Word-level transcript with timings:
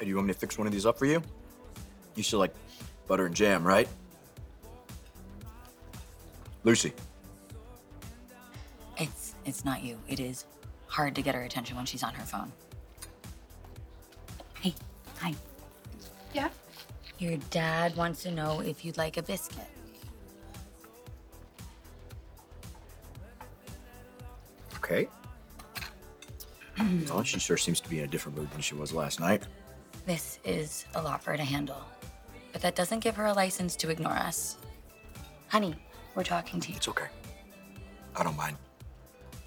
Hey, 0.00 0.06
do 0.06 0.08
you 0.08 0.16
want 0.16 0.28
me 0.28 0.32
to 0.32 0.38
fix 0.38 0.56
one 0.56 0.66
of 0.66 0.72
these 0.72 0.86
up 0.86 0.98
for 0.98 1.04
you? 1.04 1.22
You 2.14 2.22
still 2.22 2.38
like 2.38 2.54
butter 3.06 3.26
and 3.26 3.34
jam, 3.34 3.62
right? 3.62 3.86
Lucy. 6.64 6.94
It's 8.96 9.34
it's 9.44 9.62
not 9.62 9.84
you. 9.84 9.98
It 10.08 10.18
is 10.18 10.46
hard 10.86 11.14
to 11.16 11.22
get 11.22 11.34
her 11.34 11.42
attention 11.42 11.76
when 11.76 11.84
she's 11.84 12.02
on 12.02 12.14
her 12.14 12.24
phone. 12.24 12.50
Hey, 14.62 14.74
hi. 15.18 15.34
Yeah? 16.32 16.48
Your 17.18 17.36
dad 17.50 17.94
wants 17.94 18.22
to 18.22 18.30
know 18.30 18.60
if 18.60 18.86
you'd 18.86 18.96
like 18.96 19.18
a 19.18 19.22
biscuit. 19.22 19.66
Okay. 24.76 25.08
well, 27.10 27.22
she 27.22 27.38
sure 27.38 27.58
seems 27.58 27.82
to 27.82 27.90
be 27.90 27.98
in 27.98 28.06
a 28.06 28.08
different 28.08 28.38
mood 28.38 28.50
than 28.52 28.62
she 28.62 28.74
was 28.74 28.94
last 28.94 29.20
night. 29.20 29.42
This 30.10 30.40
is 30.42 30.86
a 30.96 31.00
lot 31.00 31.22
for 31.22 31.30
her 31.30 31.36
to 31.36 31.44
handle. 31.44 31.80
But 32.52 32.62
that 32.62 32.74
doesn't 32.74 32.98
give 32.98 33.14
her 33.14 33.26
a 33.26 33.32
license 33.32 33.76
to 33.76 33.90
ignore 33.90 34.16
us. 34.16 34.56
Honey, 35.46 35.76
we're 36.16 36.24
talking 36.24 36.58
to 36.58 36.70
you. 36.70 36.74
It's 36.78 36.88
okay. 36.88 37.06
I 38.16 38.24
don't 38.24 38.36
mind. 38.36 38.56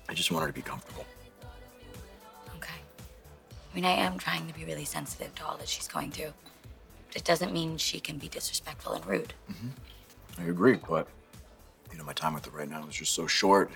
I 0.07 0.13
just 0.13 0.31
want 0.31 0.43
her 0.43 0.47
to 0.47 0.53
be 0.53 0.61
comfortable. 0.61 1.05
Okay. 2.55 2.79
I 3.69 3.75
mean, 3.75 3.83
I 3.83 3.89
am 3.89 4.17
trying 4.17 4.47
to 4.47 4.53
be 4.53 4.63
really 4.63 4.85
sensitive 4.85 5.35
to 5.35 5.45
all 5.45 5.57
that 5.57 5.67
she's 5.67 5.89
going 5.89 6.11
through. 6.11 6.31
But 7.07 7.17
it 7.17 7.25
doesn't 7.25 7.51
mean 7.51 7.75
she 7.75 7.99
can 7.99 8.17
be 8.17 8.29
disrespectful 8.29 8.93
and 8.93 9.05
rude. 9.05 9.33
Mm-hmm. 9.51 10.43
I 10.43 10.45
agree, 10.45 10.79
but 10.87 11.09
you 11.91 11.97
know, 11.97 12.05
my 12.05 12.13
time 12.13 12.35
with 12.35 12.45
her 12.45 12.57
right 12.57 12.69
now 12.69 12.87
is 12.87 12.95
just 12.95 13.13
so 13.13 13.27
short. 13.27 13.69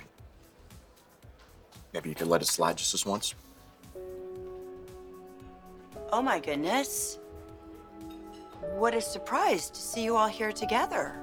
Maybe 1.94 2.08
you 2.08 2.16
could 2.16 2.28
let 2.28 2.42
it 2.42 2.48
slide 2.48 2.78
just 2.78 2.94
this 2.94 3.06
once. 3.06 3.36
Oh 6.14 6.22
my 6.22 6.40
goodness. 6.40 7.20
What 8.76 8.94
a 8.94 9.02
surprise 9.02 9.70
to 9.70 9.80
see 9.80 10.04
you 10.04 10.16
all 10.16 10.28
here 10.28 10.54
together. 10.54 11.16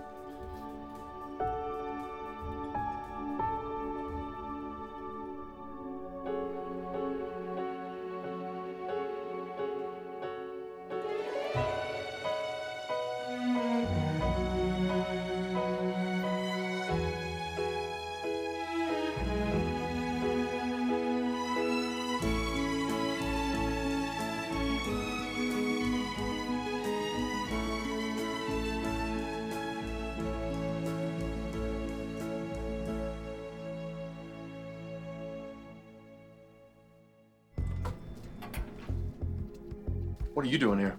What 40.44 40.50
are 40.50 40.52
you 40.52 40.58
doing 40.58 40.78
here? 40.78 40.98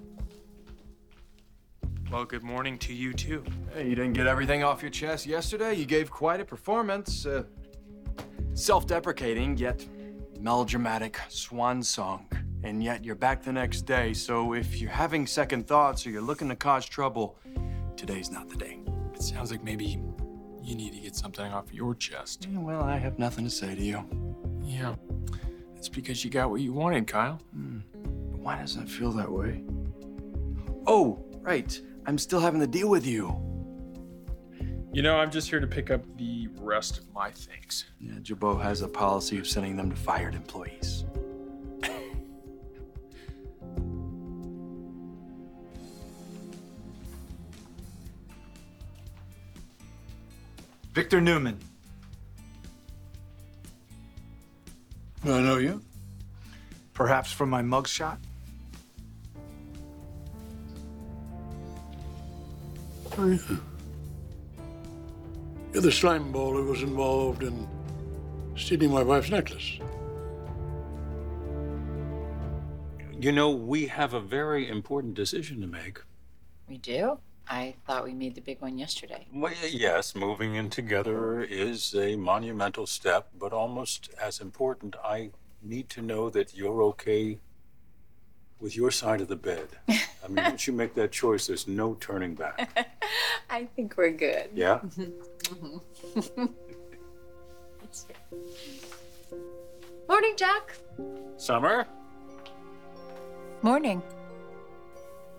Well, 2.12 2.26
good 2.26 2.42
morning 2.42 2.80
to 2.80 2.92
you 2.92 3.14
too. 3.14 3.44
Hey, 3.76 3.88
you 3.88 3.94
didn't 3.94 4.14
get 4.14 4.26
everything 4.26 4.64
off 4.64 4.82
your 4.82 4.90
chest 4.90 5.28
yesterday. 5.28 5.76
You 5.76 5.86
gave 5.86 6.10
quite 6.10 6.40
a 6.40 6.46
performance. 6.46 7.28
Uh, 7.28 7.44
self-deprecating, 8.56 9.58
yet 9.58 9.86
melodramatic 10.40 11.20
swan 11.30 11.84
song. 11.84 12.26
And 12.64 12.84
yet 12.84 13.06
you're 13.06 13.14
back 13.14 13.44
the 13.44 13.54
next 13.54 13.84
day. 13.84 14.14
So 14.14 14.54
if 14.54 14.82
you're 14.82 14.90
having 14.90 15.28
second 15.28 15.68
thoughts 15.68 16.08
or 16.08 16.10
you're 16.10 16.24
looking 16.24 16.50
to 16.50 16.56
cause 16.56 16.88
trouble, 16.88 17.38
today's 17.96 18.32
not 18.32 18.50
the 18.50 18.56
day. 18.56 18.80
It 19.14 19.22
sounds 19.22 19.52
like 19.52 19.64
maybe 19.64 20.02
you 20.64 20.76
need 20.76 20.94
to 20.94 21.00
get 21.00 21.16
something 21.16 21.46
off 21.54 21.72
your 21.72 21.94
chest. 21.94 22.48
Yeah, 22.52 22.58
Well, 22.62 22.82
I 22.82 22.98
have 22.98 23.20
nothing 23.20 23.44
to 23.46 23.52
say 23.52 23.76
to 23.76 23.84
you. 23.84 24.04
Yeah. 24.64 24.96
It's 25.76 25.88
because 25.88 26.26
you 26.26 26.32
got 26.32 26.50
what 26.50 26.62
you 26.62 26.74
wanted, 26.74 27.06
Kyle. 27.06 27.40
But 27.54 27.95
why 28.46 28.56
does 28.58 28.76
that 28.76 28.88
feel 28.88 29.12
that 29.12 29.32
way? 29.32 29.64
Oh, 30.86 31.26
right. 31.42 31.82
I'm 32.06 32.20
still 32.20 32.40
having 32.40 32.60
to 32.60 32.68
deal 32.68 32.88
with 32.88 33.08
you. 33.08 33.36
You 34.94 35.02
know, 35.02 35.18
I'm 35.18 35.32
just 35.32 35.50
here 35.50 35.60
to 35.60 35.66
pick 35.66 35.90
up 35.90 36.04
the 36.16 36.50
rest 36.60 37.00
of 37.00 37.12
my 37.12 37.32
things. 37.32 37.86
Yeah, 38.00 38.20
Jabot 38.22 38.62
has 38.62 38.84
a 38.84 38.88
policy 38.88 39.40
of 39.40 39.48
sending 39.48 39.76
them 39.76 39.90
to 39.90 39.96
fired 39.96 40.36
employees. 40.36 41.06
Victor 50.94 51.20
Newman. 51.20 51.58
I 55.24 55.42
know 55.42 55.58
you. 55.58 55.82
Perhaps 56.94 57.32
from 57.32 57.50
my 57.50 57.64
mugshot? 57.64 58.20
Oh, 63.18 63.28
yeah. 63.28 63.58
You're 65.74 65.82
the 65.82 65.92
slime 65.92 66.32
ball 66.32 66.54
who 66.54 66.66
was 66.66 66.82
involved 66.82 67.44
in 67.44 67.68
stealing 68.56 68.92
my 68.92 69.04
wife's 69.04 69.30
necklace. 69.30 69.80
You 73.20 73.32
know, 73.32 73.52
we 73.52 73.88
have 73.88 74.14
a 74.14 74.20
very 74.20 74.68
important 74.68 75.14
decision 75.14 75.62
to 75.62 75.68
make. 75.68 76.00
We 76.68 76.78
do? 76.78 77.18
I 77.48 77.76
thought 77.86 78.04
we 78.04 78.14
made 78.14 78.36
the 78.36 78.42
big 78.42 78.60
one 78.62 78.78
yesterday. 78.78 79.28
Well, 79.34 79.54
yes, 79.70 80.16
moving 80.16 80.56
in 80.56 80.70
together 80.70 81.42
is 81.42 81.94
a 81.94 82.16
monumental 82.16 82.88
step, 82.88 83.30
but 83.38 83.54
almost 83.54 84.10
as 84.22 84.42
important, 84.42 84.96
I 85.04 85.32
need 85.62 85.90
to 85.90 86.02
know 86.02 86.30
that 86.32 86.56
you're 86.56 86.82
okay 86.84 87.40
with 88.60 88.76
your 88.76 88.92
side 88.92 89.22
of 89.22 89.28
the 89.28 89.36
bed. 89.36 89.68
I 89.90 90.28
mean, 90.28 90.44
once 90.44 90.68
you 90.68 90.74
make 90.74 90.94
that 90.96 91.12
choice, 91.12 91.48
there's 91.48 91.68
no 91.68 91.96
turning 91.96 92.36
back. 92.36 92.70
I 93.50 93.66
think 93.76 93.96
we're 93.98 94.12
good. 94.12 94.50
Yeah? 94.54 94.80
Morning, 100.08 100.34
Jack. 100.38 100.78
Summer? 101.38 101.88
Morning. 103.62 104.02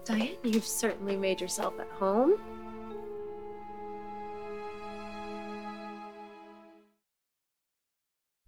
Diane, 0.04 0.36
you've 0.42 0.64
certainly 0.64 1.16
made 1.16 1.40
yourself 1.40 1.74
at 1.80 1.88
home. 1.88 2.38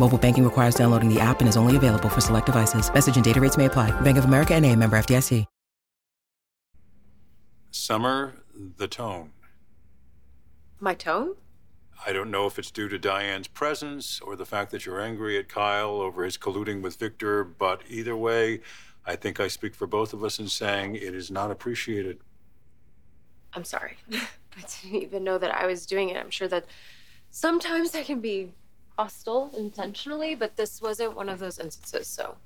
Mobile 0.00 0.16
banking 0.16 0.44
requires 0.44 0.74
downloading 0.74 1.12
the 1.12 1.20
app 1.20 1.40
and 1.40 1.48
is 1.48 1.58
only 1.58 1.76
available 1.76 2.08
for 2.08 2.22
select 2.22 2.46
devices. 2.46 2.92
Message 2.92 3.16
and 3.16 3.24
data 3.24 3.38
rates 3.38 3.58
may 3.58 3.66
apply. 3.66 3.90
Bank 4.00 4.16
of 4.16 4.24
America 4.24 4.54
and 4.54 4.64
a 4.64 4.74
member 4.74 4.98
FDIC. 4.98 5.44
Summer, 7.70 8.32
the 8.78 8.88
tone. 8.88 9.30
My 10.80 10.94
tone? 10.94 11.34
I 12.06 12.12
don't 12.12 12.30
know 12.30 12.46
if 12.46 12.58
it's 12.58 12.70
due 12.70 12.88
to 12.88 12.98
Diane's 12.98 13.46
presence 13.46 14.20
or 14.20 14.36
the 14.36 14.46
fact 14.46 14.70
that 14.70 14.86
you're 14.86 15.00
angry 15.02 15.38
at 15.38 15.48
Kyle 15.48 16.00
over 16.00 16.24
his 16.24 16.38
colluding 16.38 16.80
with 16.80 16.96
Victor, 16.96 17.44
but 17.44 17.82
either 17.88 18.16
way, 18.16 18.60
I 19.04 19.16
think 19.16 19.38
I 19.38 19.48
speak 19.48 19.74
for 19.74 19.86
both 19.86 20.14
of 20.14 20.24
us 20.24 20.38
in 20.38 20.48
saying 20.48 20.94
it 20.94 21.14
is 21.14 21.30
not 21.30 21.50
appreciated. 21.50 22.20
I'm 23.52 23.64
sorry. 23.64 23.98
I 24.12 24.64
didn't 24.82 25.02
even 25.02 25.24
know 25.24 25.36
that 25.36 25.54
I 25.54 25.66
was 25.66 25.84
doing 25.84 26.08
it. 26.08 26.16
I'm 26.16 26.30
sure 26.30 26.48
that 26.48 26.64
sometimes 27.30 27.94
I 27.94 28.02
can 28.02 28.20
be 28.20 28.52
hostile 29.00 29.50
intentionally, 29.56 30.34
but 30.34 30.56
this 30.56 30.82
wasn't 30.82 31.16
one 31.16 31.30
of 31.30 31.38
those 31.38 31.58
instances, 31.58 32.06
so 32.06 32.36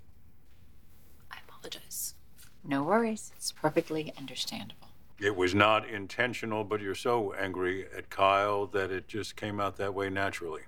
I 1.28 1.38
apologize. 1.48 2.14
No 2.62 2.84
worries. 2.84 3.32
It's 3.36 3.50
perfectly 3.50 4.12
understandable. 4.16 4.86
It 5.20 5.34
was 5.34 5.52
not 5.52 5.88
intentional, 5.88 6.62
but 6.62 6.80
you're 6.80 6.94
so 6.94 7.32
angry 7.32 7.86
at 7.96 8.08
Kyle 8.08 8.66
that 8.68 8.92
it 8.92 9.08
just 9.08 9.34
came 9.34 9.58
out 9.58 9.76
that 9.78 9.94
way 9.94 10.10
naturally. 10.10 10.62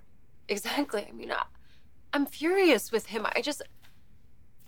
Exactly. 0.49 1.07
I 1.07 1.13
mean, 1.13 1.31
I, 1.31 1.43
I'm 2.11 2.25
furious 2.25 2.91
with 2.91 3.07
him. 3.07 3.25
I 3.33 3.41
just. 3.41 3.61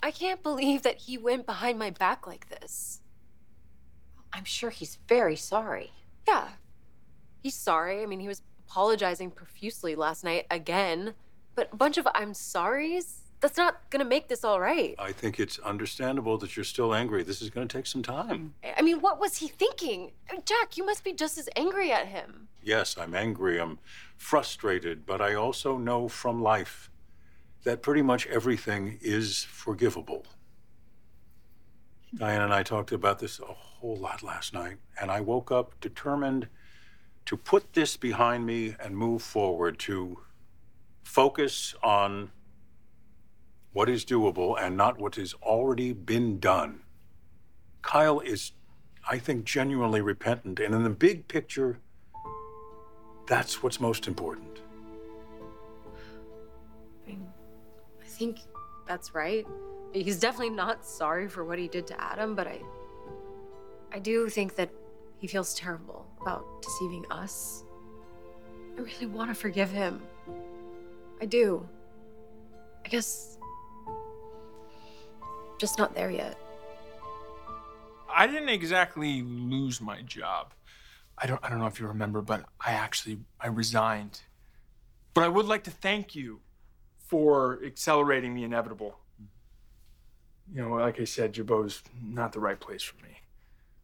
I 0.02 0.12
can't 0.12 0.42
believe 0.42 0.84
that 0.84 1.00
he 1.00 1.18
went 1.18 1.46
behind 1.46 1.78
my 1.78 1.90
back 1.90 2.26
like 2.26 2.48
this. 2.48 3.02
I'm 4.32 4.46
sure 4.46 4.70
he's 4.70 4.98
very 5.10 5.36
sorry. 5.36 5.92
Yeah. 6.26 6.48
He's 7.44 7.56
sorry. 7.56 8.02
I 8.02 8.06
mean, 8.06 8.22
he 8.22 8.30
was 8.30 8.42
apologizing 8.70 9.32
profusely 9.32 9.96
last 9.96 10.24
night 10.24 10.46
again. 10.52 11.14
But 11.56 11.70
a 11.74 11.76
bunch 11.76 11.98
of 11.98 12.08
I'm 12.14 12.34
sorries? 12.34 13.22
That's 13.42 13.58
not 13.58 13.90
gonna 13.90 14.06
make 14.06 14.28
this 14.28 14.44
all 14.44 14.60
right. 14.60 14.96
I 15.00 15.12
think 15.12 15.40
it's 15.40 15.58
understandable 15.60 16.38
that 16.38 16.56
you're 16.56 16.64
still 16.64 16.94
angry. 16.94 17.24
This 17.24 17.42
is 17.42 17.50
going 17.50 17.68
to 17.68 17.78
take 17.78 17.88
some 17.88 18.04
time. 18.04 18.54
I 18.78 18.82
mean, 18.82 19.00
what 19.00 19.20
was 19.20 19.38
he 19.38 19.48
thinking? 19.48 20.12
I 20.30 20.34
mean, 20.34 20.44
Jack, 20.46 20.78
you 20.78 20.86
must 20.86 21.04
be 21.04 21.14
just 21.14 21.38
as 21.38 21.50
angry 21.56 21.92
at 21.92 22.08
him. 22.08 22.50
Yes, 22.62 22.98
I'm 22.98 23.16
angry. 23.16 23.60
I'm 23.60 23.80
frustrated, 24.18 25.06
but 25.06 25.22
I 25.22 25.34
also 25.34 25.78
know 25.78 26.08
from 26.10 26.42
life 26.42 26.92
that 27.64 27.82
pretty 27.82 28.02
much 28.02 28.28
everything 28.28 29.00
is 29.02 29.46
forgivable. 29.46 30.26
Diane 32.14 32.42
and 32.42 32.54
I 32.54 32.64
talked 32.64 32.92
about 32.92 33.20
this 33.20 33.40
a 33.40 33.46
whole 33.46 33.96
lot 33.96 34.22
last 34.22 34.54
night, 34.54 34.78
and 35.00 35.10
I 35.10 35.22
woke 35.22 35.52
up 35.52 35.80
determined 35.80 36.50
to 37.26 37.38
put 37.38 37.74
this 37.74 37.98
behind 37.98 38.46
me 38.46 38.76
and 38.80 38.98
move 38.98 39.22
forward, 39.22 39.78
to 39.80 40.20
focus 41.04 41.76
on 41.84 42.32
what 43.74 43.90
is 43.90 44.04
doable 44.04 44.60
and 44.60 44.76
not 44.76 45.00
what 45.00 45.16
has 45.16 45.34
already 45.44 45.94
been 45.94 46.40
done. 46.40 46.82
Kyle 47.82 48.20
is, 48.20 48.52
I 49.08 49.18
think, 49.18 49.46
genuinely 49.46 50.02
repentant, 50.02 50.60
and 50.60 50.74
in 50.74 50.84
the 50.84 50.90
big 50.90 51.28
picture, 51.28 51.80
that's 53.28 53.62
what's 53.62 53.80
most 53.80 54.08
important. 54.08 54.62
I 57.08 57.16
think 58.06 58.40
that's 58.88 59.14
right. 59.16 59.48
He's 59.94 60.20
definitely 60.20 60.56
not 60.56 60.86
sorry 60.86 61.28
for 61.30 61.46
what 61.46 61.58
he 61.58 61.68
did 61.68 61.88
to 61.88 62.02
Adam, 62.02 62.36
but 62.36 62.48
I 62.48 62.62
I 63.92 64.00
do 64.00 64.30
think 64.30 64.56
that 64.56 64.70
he 65.18 65.28
feels 65.28 65.54
terrible 65.56 66.06
about 66.22 66.62
deceiving 66.62 67.06
us. 67.10 67.64
I 68.78 68.82
really 68.82 69.08
want 69.08 69.30
to 69.30 69.36
forgive 69.36 69.72
him. 69.72 70.02
I 71.22 71.26
do. 71.26 71.68
I 72.86 72.88
guess 72.88 73.38
just 75.60 75.78
not 75.78 75.94
there 75.94 76.10
yet. 76.10 76.38
I 78.12 78.26
didn't 78.26 78.50
exactly 78.50 79.22
lose 79.22 79.82
my 79.82 80.02
job. 80.02 80.54
I 81.18 81.28
don't 81.28 81.40
I 81.44 81.50
don't 81.50 81.60
know 81.60 81.68
if 81.68 81.80
you 81.80 81.88
remember, 81.88 82.22
but 82.22 82.46
I 82.66 82.72
actually 82.72 83.20
I 83.40 83.48
resigned. 83.48 84.22
But 85.14 85.24
I 85.24 85.28
would 85.28 85.46
like 85.46 85.64
to 85.66 85.72
thank 85.72 86.16
you 86.16 86.40
for 87.08 87.60
accelerating 87.66 88.36
the 88.36 88.44
inevitable. 88.44 88.98
You 90.54 90.62
know, 90.62 90.76
like 90.76 91.00
I 91.00 91.04
said, 91.04 91.34
Jabot's 91.34 91.84
not 92.02 92.32
the 92.32 92.40
right 92.40 92.60
place 92.60 92.82
for 92.82 92.96
me. 93.04 93.19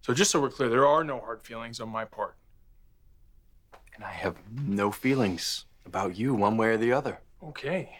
So 0.05 0.13
just 0.13 0.29
so 0.29 0.39
we're 0.39 0.51
clear, 0.51 0.69
there 0.69 0.85
are 0.85 1.03
no 1.03 1.19
hard 1.19 1.41
feelings 1.41 1.79
on 1.79 1.89
my 1.89 2.05
part. 2.05 2.35
And 3.95 4.03
I 4.03 4.11
have 4.11 4.35
no 4.55 4.91
feelings 4.91 5.65
about 5.83 6.15
you 6.15 6.35
one 6.35 6.57
way 6.57 6.67
or 6.67 6.77
the 6.77 6.93
other. 6.93 7.21
Okay. 7.43 7.97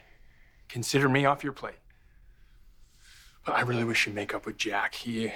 Consider 0.69 1.09
me 1.09 1.25
off 1.25 1.43
your 1.43 1.51
plate. 1.51 1.79
But 3.43 3.55
I 3.55 3.61
really 3.61 3.83
wish 3.83 4.05
you'd 4.05 4.13
make 4.13 4.35
up 4.35 4.45
with 4.45 4.55
Jack. 4.55 4.93
He 4.93 5.31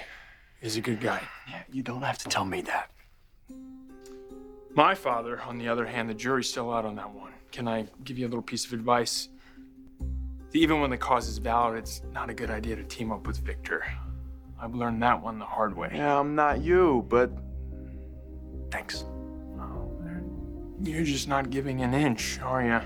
is 0.62 0.76
a 0.76 0.80
good 0.80 1.00
guy. 1.00 1.22
Yeah, 1.48 1.62
you 1.72 1.82
don't 1.82 2.02
have 2.02 2.18
to 2.18 2.28
tell 2.28 2.44
me 2.44 2.60
that. 2.60 2.92
My 4.72 4.94
father, 4.94 5.40
on 5.40 5.58
the 5.58 5.66
other 5.66 5.86
hand, 5.86 6.08
the 6.08 6.14
jury's 6.14 6.48
still 6.48 6.72
out 6.72 6.84
on 6.84 6.94
that 6.94 7.12
one. 7.12 7.32
Can 7.50 7.66
I 7.66 7.88
give 8.04 8.16
you 8.16 8.26
a 8.26 8.28
little 8.28 8.42
piece 8.42 8.64
of 8.64 8.74
advice? 8.74 9.28
Even 10.52 10.80
when 10.80 10.90
the 10.90 10.98
cause 10.98 11.26
is 11.26 11.38
valid, 11.38 11.78
it's 11.78 12.02
not 12.12 12.30
a 12.30 12.34
good 12.34 12.48
idea 12.48 12.76
to 12.76 12.84
team 12.84 13.10
up 13.10 13.26
with 13.26 13.38
Victor. 13.38 13.84
I've 14.60 14.74
learned 14.74 15.02
that 15.02 15.22
one 15.22 15.38
the 15.38 15.46
hard 15.46 15.76
way. 15.76 15.90
Yeah, 15.94 16.18
I'm 16.18 16.34
not 16.34 16.60
you, 16.60 17.06
but 17.08 17.30
thanks. 18.70 19.04
Oh, 19.58 19.90
You're 20.82 21.04
just 21.04 21.28
not 21.28 21.50
giving 21.50 21.80
an 21.80 21.94
inch, 21.94 22.38
are 22.40 22.62
you? 22.62 22.80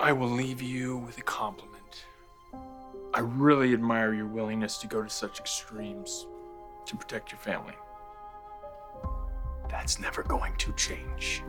I 0.00 0.12
will 0.12 0.28
leave 0.28 0.60
you 0.60 0.96
with 0.98 1.18
a 1.18 1.22
compliment. 1.22 2.04
I 3.14 3.20
really 3.20 3.72
admire 3.72 4.12
your 4.12 4.26
willingness 4.26 4.78
to 4.78 4.88
go 4.88 5.02
to 5.02 5.08
such 5.08 5.38
extremes 5.38 6.26
to 6.86 6.96
protect 6.96 7.30
your 7.30 7.38
family. 7.38 7.74
That's 9.70 10.00
never 10.00 10.24
going 10.24 10.56
to 10.56 10.72
change. 10.72 11.44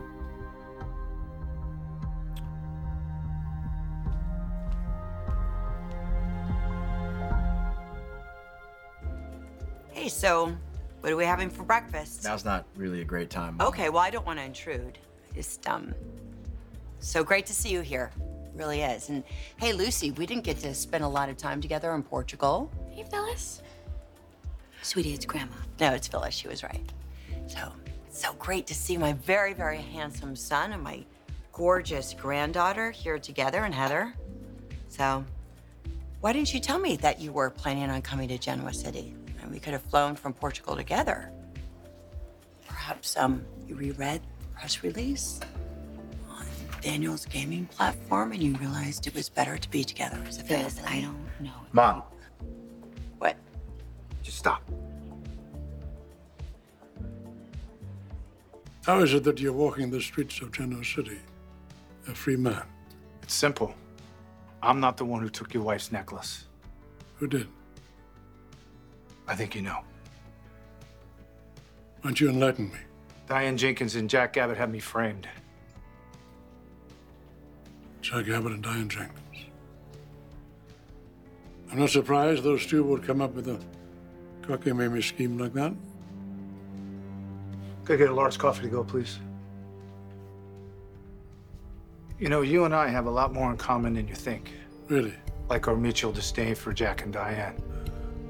Hey, 10.04 10.10
so 10.10 10.54
what 11.00 11.10
are 11.10 11.16
we 11.16 11.24
having 11.24 11.48
for 11.48 11.62
breakfast? 11.62 12.24
Now's 12.24 12.44
not 12.44 12.66
really 12.76 13.00
a 13.00 13.04
great 13.06 13.30
time. 13.30 13.56
Okay, 13.58 13.88
well, 13.88 14.02
I 14.02 14.10
don't 14.10 14.26
want 14.26 14.38
to 14.38 14.44
intrude. 14.44 14.98
Just, 15.34 15.66
um, 15.66 15.94
so 16.98 17.24
great 17.24 17.46
to 17.46 17.54
see 17.54 17.70
you 17.70 17.80
here. 17.80 18.10
Really 18.54 18.82
is. 18.82 19.08
And 19.08 19.24
hey, 19.56 19.72
Lucy, 19.72 20.10
we 20.10 20.26
didn't 20.26 20.44
get 20.44 20.58
to 20.58 20.74
spend 20.74 21.04
a 21.04 21.08
lot 21.08 21.30
of 21.30 21.38
time 21.38 21.62
together 21.62 21.94
in 21.94 22.02
Portugal. 22.02 22.70
Hey, 22.90 23.06
Phyllis. 23.10 23.62
Sweetie, 24.82 25.14
it's 25.14 25.24
Grandma. 25.24 25.56
No, 25.80 25.94
it's 25.94 26.06
Phyllis. 26.06 26.34
She 26.34 26.48
was 26.48 26.62
right. 26.62 26.92
So, 27.46 27.72
so 28.10 28.34
great 28.34 28.66
to 28.66 28.74
see 28.74 28.98
my 28.98 29.14
very, 29.14 29.54
very 29.54 29.78
handsome 29.78 30.36
son 30.36 30.72
and 30.72 30.82
my 30.82 31.02
gorgeous 31.50 32.12
granddaughter 32.12 32.90
here 32.90 33.18
together 33.18 33.64
and 33.64 33.72
Heather. 33.72 34.12
So, 34.90 35.24
why 36.20 36.34
didn't 36.34 36.52
you 36.52 36.60
tell 36.60 36.78
me 36.78 36.96
that 36.96 37.22
you 37.22 37.32
were 37.32 37.48
planning 37.48 37.88
on 37.88 38.02
coming 38.02 38.28
to 38.28 38.36
Genoa 38.36 38.74
City? 38.74 39.14
And 39.54 39.60
we 39.60 39.64
could 39.64 39.72
have 39.72 39.82
flown 39.82 40.16
from 40.16 40.32
Portugal 40.32 40.74
together. 40.74 41.30
Perhaps, 42.66 43.16
um, 43.16 43.44
you 43.68 43.76
reread 43.76 44.20
the 44.40 44.46
press 44.58 44.82
release 44.82 45.38
on 46.28 46.44
Daniel's 46.80 47.24
gaming 47.26 47.66
platform 47.66 48.32
and 48.32 48.42
you 48.42 48.56
realized 48.56 49.06
it 49.06 49.14
was 49.14 49.28
better 49.28 49.56
to 49.56 49.70
be 49.70 49.84
together 49.84 50.20
as 50.26 50.38
a 50.38 50.42
Phyllis, 50.42 50.80
family. 50.80 50.98
I 50.98 51.00
don't 51.02 51.40
know. 51.40 51.52
Mom, 51.70 52.02
What? 53.18 53.36
just 54.24 54.38
stop. 54.38 54.60
How 58.84 58.98
is 59.02 59.14
it 59.14 59.22
that 59.22 59.38
you're 59.38 59.52
walking 59.52 59.88
the 59.88 60.00
streets 60.00 60.40
of 60.40 60.50
Genoa 60.50 60.84
City, 60.84 61.20
a 62.08 62.14
free 62.14 62.34
man? 62.36 62.64
It's 63.22 63.34
simple. 63.34 63.72
I'm 64.64 64.80
not 64.80 64.96
the 64.96 65.04
one 65.04 65.22
who 65.22 65.28
took 65.28 65.54
your 65.54 65.62
wife's 65.62 65.92
necklace. 65.92 66.46
Who 67.18 67.28
did? 67.28 67.46
I 69.26 69.34
think 69.34 69.54
you 69.54 69.62
know. 69.62 69.80
Why 72.00 72.10
don't 72.10 72.20
you 72.20 72.28
enlighten 72.28 72.70
me? 72.70 72.78
Diane 73.26 73.56
Jenkins 73.56 73.94
and 73.94 74.10
Jack 74.10 74.36
Abbott 74.36 74.58
had 74.58 74.70
me 74.70 74.78
framed. 74.78 75.26
Jack 78.02 78.28
Abbott 78.28 78.52
and 78.52 78.62
Diane 78.62 78.88
Jenkins. 78.88 79.20
I'm 81.72 81.78
not 81.78 81.90
surprised 81.90 82.42
those 82.42 82.66
two 82.66 82.84
would 82.84 83.02
come 83.02 83.22
up 83.22 83.34
with 83.34 83.48
a 83.48 83.58
cockamamie 84.42 85.02
scheme 85.02 85.38
like 85.38 85.54
that. 85.54 85.72
Could 87.84 87.94
I 87.94 87.96
get 87.96 88.10
a 88.10 88.14
large 88.14 88.38
coffee 88.38 88.62
to 88.62 88.68
go, 88.68 88.84
please? 88.84 89.18
You 92.18 92.28
know, 92.28 92.42
you 92.42 92.64
and 92.64 92.74
I 92.74 92.88
have 92.88 93.06
a 93.06 93.10
lot 93.10 93.32
more 93.32 93.50
in 93.50 93.56
common 93.56 93.94
than 93.94 94.06
you 94.06 94.14
think. 94.14 94.52
Really? 94.88 95.14
Like 95.48 95.66
our 95.66 95.74
mutual 95.74 96.12
disdain 96.12 96.54
for 96.54 96.72
Jack 96.72 97.02
and 97.02 97.12
Diane. 97.12 97.60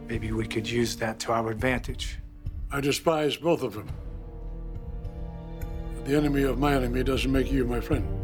Maybe 0.08 0.32
we 0.32 0.46
could 0.46 0.68
use 0.68 0.96
that 0.96 1.18
to 1.20 1.32
our 1.32 1.50
advantage. 1.50 2.18
I 2.70 2.80
despise 2.80 3.36
both 3.36 3.62
of 3.62 3.74
them. 3.74 3.88
The 6.04 6.16
enemy 6.16 6.42
of 6.42 6.58
my 6.58 6.74
enemy 6.74 7.02
doesn't 7.02 7.30
make 7.30 7.50
you 7.50 7.64
my 7.64 7.80
friend. 7.80 8.23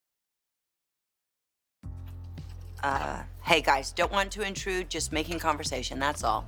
Uh, 2.83 3.21
hey 3.43 3.61
guys, 3.61 3.91
don't 3.91 4.11
want 4.11 4.31
to 4.31 4.41
intrude, 4.41 4.89
just 4.89 5.11
making 5.11 5.39
conversation, 5.39 5.99
that's 5.99 6.23
all. 6.23 6.45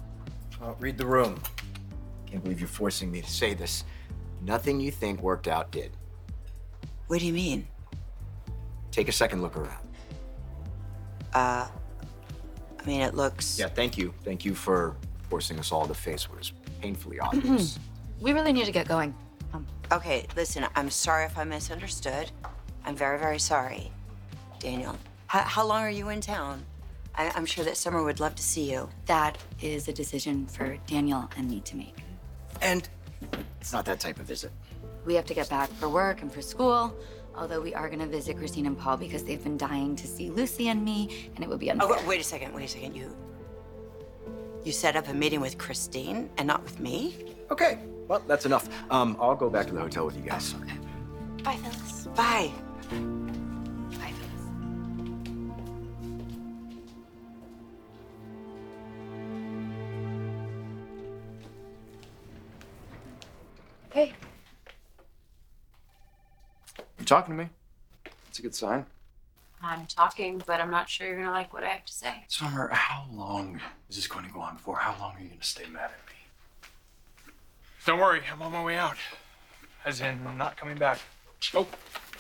Well, 0.60 0.76
read 0.80 0.98
the 0.98 1.06
room. 1.06 1.40
Can't 2.26 2.42
believe 2.44 2.60
you're 2.60 2.68
forcing 2.68 3.12
me 3.12 3.22
to 3.22 3.30
say 3.30 3.54
this. 3.54 3.84
Nothing 4.42 4.80
you 4.80 4.92
think 4.92 5.22
worked 5.22 5.48
out 5.48 5.72
did. 5.72 5.92
What 7.08 7.20
do 7.20 7.26
you 7.28 7.34
mean? 7.34 7.68
Take 8.92 9.08
a 9.08 9.12
second 9.12 9.42
look 9.42 9.56
around. 9.56 9.88
Uh, 11.34 11.68
I 12.80 12.86
mean, 12.86 13.02
it 13.02 13.14
looks. 13.14 13.60
Yeah, 13.60 13.68
thank 13.68 13.98
you. 13.98 14.14
Thank 14.24 14.46
you 14.46 14.54
for 14.54 14.96
forcing 15.30 15.60
us 15.60 15.72
all 15.72 15.88
to 15.88 15.94
face 15.94 16.30
what 16.30 16.40
is 16.42 16.52
painfully 16.82 17.20
obvious. 17.20 17.80
We 18.20 18.34
really 18.34 18.54
need 18.54 18.66
to 18.66 18.72
get 18.72 18.88
going. 18.88 19.14
Um, 19.54 19.66
Okay, 19.92 20.26
listen, 20.36 20.66
I'm 20.76 20.90
sorry 20.90 21.26
if 21.26 21.38
I 21.38 21.44
misunderstood. 21.44 22.32
I'm 22.86 22.96
very, 22.96 23.20
very 23.20 23.38
sorry. 23.38 23.92
Daniel, 24.60 24.98
how, 25.34 25.40
how 25.56 25.66
long 25.66 25.82
are 25.82 25.90
you 25.90 26.10
in 26.10 26.22
town? 26.22 26.64
I, 27.16 27.32
I'm 27.36 27.46
sure 27.48 27.66
that 27.66 27.76
Summer 27.78 28.04
would 28.04 28.20
love 28.20 28.36
to 28.36 28.44
see 28.44 28.72
you. 28.72 28.88
that 29.08 29.38
is 29.62 29.88
a 29.88 29.94
decision 29.94 30.46
for 30.46 30.78
Daniel 30.88 31.28
and 31.38 31.50
me 31.50 31.60
to 31.62 31.76
make. 31.76 31.98
and 32.62 32.88
it's 33.60 33.74
not 33.74 33.86
that 33.86 34.00
type 34.00 34.20
of 34.20 34.26
visit. 34.26 34.52
We 35.06 35.16
have 35.16 35.26
to 35.26 35.34
get 35.34 35.50
back 35.50 35.70
for 35.80 35.90
work 35.90 36.22
and 36.22 36.32
for 36.32 36.42
school. 36.42 36.94
Although 37.36 37.62
we 37.62 37.74
are 37.74 37.90
gonna 37.90 38.06
visit 38.06 38.38
Christine 38.38 38.68
and 38.68 38.78
Paul 38.78 38.98
because 38.98 39.24
they've 39.24 39.44
been 39.44 39.58
dying 39.58 39.96
to 39.96 40.06
see 40.08 40.30
Lucy 40.30 40.68
and 40.70 40.84
me, 40.86 41.32
and 41.36 41.44
it 41.44 41.50
would 41.50 41.60
be 41.60 41.70
Oh, 41.72 41.74
unfair. 41.74 41.90
wait, 41.98 42.06
wait 42.08 42.22
a 42.22 42.24
second, 42.24 42.54
wait 42.54 42.66
a 42.66 42.68
second. 42.68 42.96
You 42.96 43.08
you 44.64 44.72
set 44.72 44.96
up 44.96 45.08
a 45.08 45.14
meeting 45.14 45.42
with 45.42 45.58
Christine 45.58 46.30
and 46.38 46.46
not 46.48 46.62
with 46.64 46.80
me? 46.80 47.16
Okay, 47.50 47.80
well, 48.08 48.22
that's 48.28 48.46
enough. 48.46 48.70
Um, 48.92 49.18
I'll 49.20 49.36
go 49.36 49.50
back 49.50 49.66
to 49.68 49.74
the 49.74 49.82
hotel 49.82 50.06
with 50.06 50.16
you 50.16 50.22
guys. 50.22 50.54
Bye, 51.44 51.58
Phyllis. 51.58 52.08
Bye. 52.16 52.52
Bye, 52.92 53.23
talking 67.14 67.38
to 67.38 67.44
me? 67.44 67.50
It's 68.28 68.40
a 68.40 68.42
good 68.42 68.56
sign. 68.56 68.88
I'm 69.62 69.86
talking, 69.86 70.42
but 70.48 70.60
I'm 70.60 70.72
not 70.72 70.90
sure 70.90 71.06
you're 71.08 71.18
gonna 71.18 71.30
like 71.30 71.54
what 71.54 71.64
I 71.64 71.68
have 71.68 71.86
to 71.86 71.94
say. 71.94 72.26
Summer, 72.28 72.70
how 72.72 73.06
long 73.14 73.62
is 73.88 73.98
this 73.98 74.08
going 74.08 74.26
to 74.26 74.32
go 74.32 74.40
on 74.42 74.58
for? 74.58 74.78
How 74.78 75.00
long 75.00 75.16
are 75.16 75.22
you 75.22 75.28
going 75.28 75.40
to 75.40 75.46
stay 75.46 75.66
mad 75.72 75.92
at 75.92 76.08
me? 76.08 77.32
Don't 77.86 78.00
worry, 78.00 78.22
I'm 78.32 78.42
on 78.42 78.52
my 78.52 78.64
way 78.64 78.78
out. 78.78 78.98
As 79.86 80.02
in, 80.02 80.22
I'm 80.28 80.40
not 80.40 80.58
coming 80.58 80.76
back. 80.76 80.98
Oh, 81.54 81.68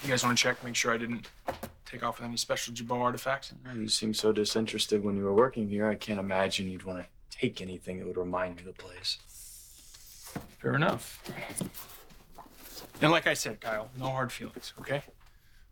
you 0.04 0.10
guys 0.10 0.24
want 0.24 0.38
to 0.38 0.44
check, 0.44 0.64
make 0.64 0.76
sure 0.76 0.94
I 0.94 0.98
didn't 0.98 1.28
take 1.88 2.04
off 2.04 2.20
with 2.20 2.28
any 2.28 2.38
special 2.38 2.74
Jabot 2.74 3.02
artifacts? 3.02 3.52
You 3.76 3.88
seem 3.88 4.14
so 4.14 4.32
disinterested 4.32 5.04
when 5.04 5.18
you 5.18 5.24
were 5.24 5.34
working 5.34 5.68
here. 5.70 5.88
I 5.88 5.96
can't 5.96 6.20
imagine 6.20 6.70
you'd 6.70 6.84
want 6.84 7.00
to 7.00 7.08
take 7.36 7.62
anything 7.62 7.98
that 7.98 8.06
would 8.06 8.18
remind 8.18 8.58
me 8.58 8.62
of 8.62 8.68
the 8.68 8.74
place. 8.74 9.18
Fair 10.60 10.76
enough. 10.76 11.20
And 13.02 13.12
like 13.12 13.28
I 13.28 13.34
said, 13.34 13.60
Kyle, 13.60 13.90
no 14.00 14.06
hard 14.06 14.32
feelings, 14.32 14.74
okay? 14.80 15.04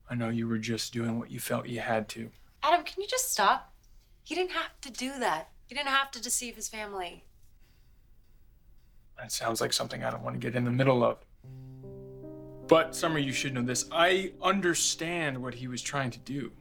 I 0.10 0.16
know 0.16 0.30
you 0.30 0.48
were 0.48 0.58
just 0.58 0.92
doing 0.92 1.18
what 1.20 1.32
you 1.32 1.40
felt 1.40 1.68
you 1.68 1.80
had 1.80 2.10
to. 2.10 2.30
Adam, 2.64 2.84
can 2.84 3.02
you 3.02 3.08
just 3.08 3.32
stop? 3.32 3.74
He 4.24 4.36
didn't 4.36 4.52
have 4.52 4.80
to 4.82 4.92
do 4.92 5.18
that. 5.20 5.50
He 5.68 5.76
didn't 5.76 5.90
have 5.90 6.12
to 6.12 6.22
deceive 6.22 6.56
his 6.56 6.68
family. 6.68 7.24
That 9.18 9.32
sounds 9.32 9.62
like 9.62 9.72
something 9.72 10.04
I 10.04 10.12
don't 10.12 10.24
want 10.24 10.36
to 10.36 10.40
get 10.40 10.56
in 10.56 10.66
the 10.66 10.72
middle 10.72 11.04
of. 11.04 11.18
But, 12.68 12.96
Summer, 12.96 13.20
you 13.20 13.32
should 13.32 13.54
know 13.54 13.62
this. 13.62 13.86
I 13.92 14.34
understand 14.42 15.42
what 15.42 15.54
he 15.56 15.68
was 15.68 15.82
trying 15.82 16.12
to 16.12 16.20
do. 16.20 16.52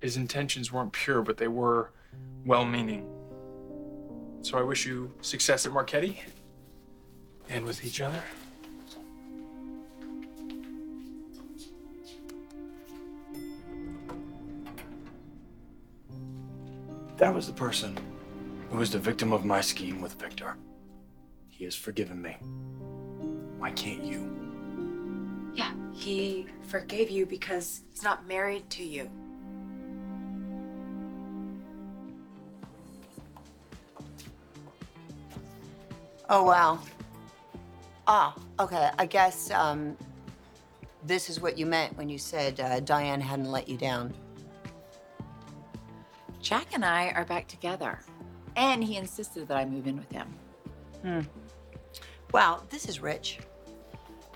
His 0.00 0.16
intentions 0.16 0.72
weren't 0.72 0.92
pure, 0.92 1.22
but 1.22 1.36
they 1.36 1.48
were 1.48 1.92
well 2.44 2.64
meaning. 2.64 3.08
So 4.42 4.58
I 4.58 4.62
wish 4.62 4.86
you 4.86 5.12
success 5.20 5.66
at 5.66 5.72
Marchetti 5.72 6.20
and 7.48 7.64
with 7.64 7.84
each 7.84 8.00
other. 8.00 8.22
That 17.20 17.34
was 17.34 17.46
the 17.46 17.52
person 17.52 17.98
who 18.70 18.78
was 18.78 18.90
the 18.90 18.98
victim 18.98 19.30
of 19.34 19.44
my 19.44 19.60
scheme 19.60 20.00
with 20.00 20.14
Victor. 20.14 20.56
He 21.50 21.64
has 21.64 21.76
forgiven 21.76 22.22
me. 22.22 22.38
Why 23.58 23.72
can't 23.72 24.02
you? 24.02 25.52
Yeah, 25.52 25.70
he 25.92 26.46
forgave 26.62 27.10
you 27.10 27.26
because 27.26 27.82
he's 27.90 28.02
not 28.02 28.26
married 28.26 28.70
to 28.70 28.82
you. 28.82 29.10
Oh, 36.30 36.42
wow. 36.42 36.78
Ah, 38.06 38.34
okay. 38.58 38.88
I 38.98 39.04
guess 39.04 39.50
um, 39.50 39.94
this 41.04 41.28
is 41.28 41.38
what 41.38 41.58
you 41.58 41.66
meant 41.66 41.98
when 41.98 42.08
you 42.08 42.16
said 42.16 42.58
uh, 42.60 42.80
Diane 42.80 43.20
hadn't 43.20 43.50
let 43.50 43.68
you 43.68 43.76
down. 43.76 44.14
Jack 46.40 46.68
and 46.72 46.84
I 46.84 47.10
are 47.10 47.24
back 47.24 47.46
together. 47.48 48.00
And 48.56 48.82
he 48.82 48.96
insisted 48.96 49.48
that 49.48 49.56
I 49.56 49.64
move 49.64 49.86
in 49.86 49.96
with 49.96 50.10
him. 50.10 50.28
Hmm. 51.02 51.20
Wow, 52.32 52.62
this 52.70 52.88
is 52.88 53.00
rich. 53.00 53.38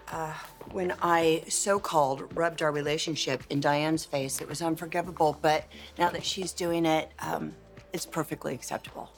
Uh, 0.09 0.33
when 0.73 0.95
I 1.03 1.45
so 1.49 1.79
called 1.79 2.37
rubbed 2.37 2.63
our 2.63 2.73
relationship 2.73 3.43
in 3.51 3.61
Diane's 3.61 4.05
face, 4.05 4.41
it 4.41 4.49
was 4.49 4.63
unforgivable, 4.63 5.39
but 5.41 5.65
now 5.99 6.11
that 6.11 6.25
she's 6.25 6.53
doing 6.53 6.85
it, 6.87 7.11
um, 7.21 7.53
it's 7.93 8.07
perfectly 8.07 8.55
acceptable. 8.55 9.11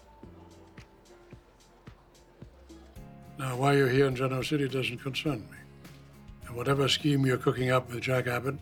Now, 3.39 3.57
why 3.57 3.75
you're 3.75 3.89
here 3.89 4.07
in 4.07 4.17
Genoa 4.17 4.45
City 4.45 4.69
doesn't 4.69 4.99
concern 4.99 5.41
me. 5.51 5.59
And 6.47 6.57
whatever 6.57 6.89
scheme 6.89 7.27
you're 7.27 7.37
cooking 7.37 7.71
up 7.71 7.91
with 7.91 8.01
Jack 8.03 8.27
Abbott 8.27 8.57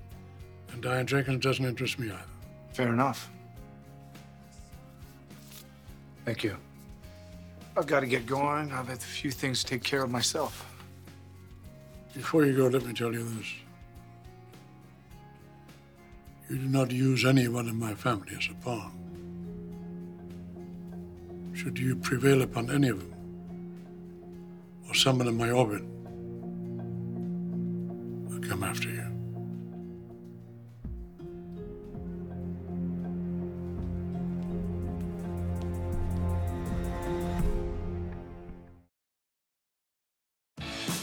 and 0.72 0.82
Diane 0.82 1.06
Jenkins 1.06 1.42
doesn't 1.42 1.64
interest 1.64 1.98
me 1.98 2.08
either. 2.08 2.24
Fair 2.72 2.92
enough. 2.92 3.30
Thank 6.24 6.42
you. 6.42 6.56
I've 7.76 7.86
got 7.86 8.00
to 8.00 8.06
get 8.06 8.26
going. 8.26 8.72
I've 8.72 8.88
had 8.88 8.98
a 8.98 9.00
few 9.00 9.30
things 9.30 9.62
to 9.64 9.70
take 9.70 9.82
care 9.82 10.02
of 10.02 10.10
myself. 10.10 10.66
Before 12.14 12.44
you 12.46 12.56
go, 12.56 12.68
let 12.68 12.84
me 12.84 12.92
tell 12.94 13.12
you 13.12 13.24
this. 13.24 13.52
You 16.48 16.58
do 16.58 16.68
not 16.68 16.90
use 16.90 17.24
anyone 17.24 17.68
in 17.68 17.76
my 17.78 17.94
family 17.94 18.34
as 18.36 18.48
a 18.50 18.54
pawn. 18.64 18.92
Should 21.54 21.78
you 21.78 21.96
prevail 21.96 22.42
upon 22.42 22.70
any 22.70 22.88
of 22.88 23.00
them, 23.00 23.14
or 24.88 24.94
someone 24.94 25.26
in 25.26 25.36
my 25.36 25.50
orbit, 25.50 25.82
I'll 28.32 28.48
come 28.48 28.62
after 28.62 28.88
you. 28.88 29.13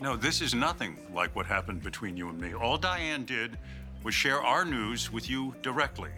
No, 0.00 0.16
this 0.16 0.40
is 0.40 0.54
nothing 0.54 0.96
like 1.14 1.36
what 1.36 1.44
happened 1.44 1.82
between 1.82 2.16
you 2.16 2.30
and 2.30 2.40
me. 2.40 2.54
All 2.54 2.78
Diane 2.78 3.24
did 3.24 3.58
was 4.02 4.14
share 4.14 4.40
our 4.40 4.64
news 4.64 5.12
with 5.12 5.28
you 5.28 5.54
directly. 5.60 6.10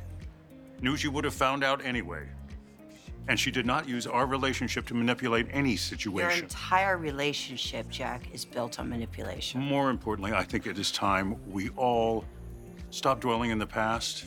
News 0.81 1.03
you 1.03 1.11
would 1.11 1.25
have 1.25 1.35
found 1.35 1.65
out 1.65 1.85
anyway. 1.85 2.29
And 3.27 3.39
she 3.39 3.51
did 3.51 3.67
not 3.67 3.89
use 3.89 4.07
our 4.07 4.25
relationship 4.27 4.87
to 4.87 4.95
manipulate 4.95 5.49
any 5.51 5.75
situation. 5.75 6.21
Your 6.21 6.31
situation. 6.31 6.45
entire 6.45 6.97
relationship, 6.97 7.89
Jack, 7.89 8.33
is 8.33 8.45
built 8.45 8.79
on 8.79 8.89
manipulation. 8.89 9.61
More 9.61 9.91
importantly, 9.91 10.33
I 10.33 10.45
think 10.45 10.67
it 10.67 10.79
is 10.79 10.93
time 10.93 11.37
we 11.51 11.71
all 11.71 12.25
stop 12.91 13.21
dwelling 13.21 13.51
in 13.51 13.59
the 13.59 13.67
past. 13.67 14.25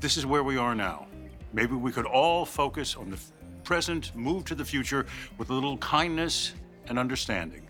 This 0.00 0.18
is 0.18 0.26
where 0.26 0.42
we 0.42 0.58
are 0.58 0.74
now. 0.74 1.06
Maybe 1.54 1.74
we 1.74 1.92
could 1.92 2.06
all 2.06 2.44
focus 2.44 2.94
on 2.94 3.08
the 3.08 3.16
f- 3.16 3.32
present, 3.64 4.14
move 4.14 4.44
to 4.46 4.54
the 4.54 4.64
future 4.64 5.06
with 5.38 5.48
a 5.48 5.54
little 5.54 5.78
kindness 5.78 6.52
and 6.88 6.98
understanding. 6.98 7.66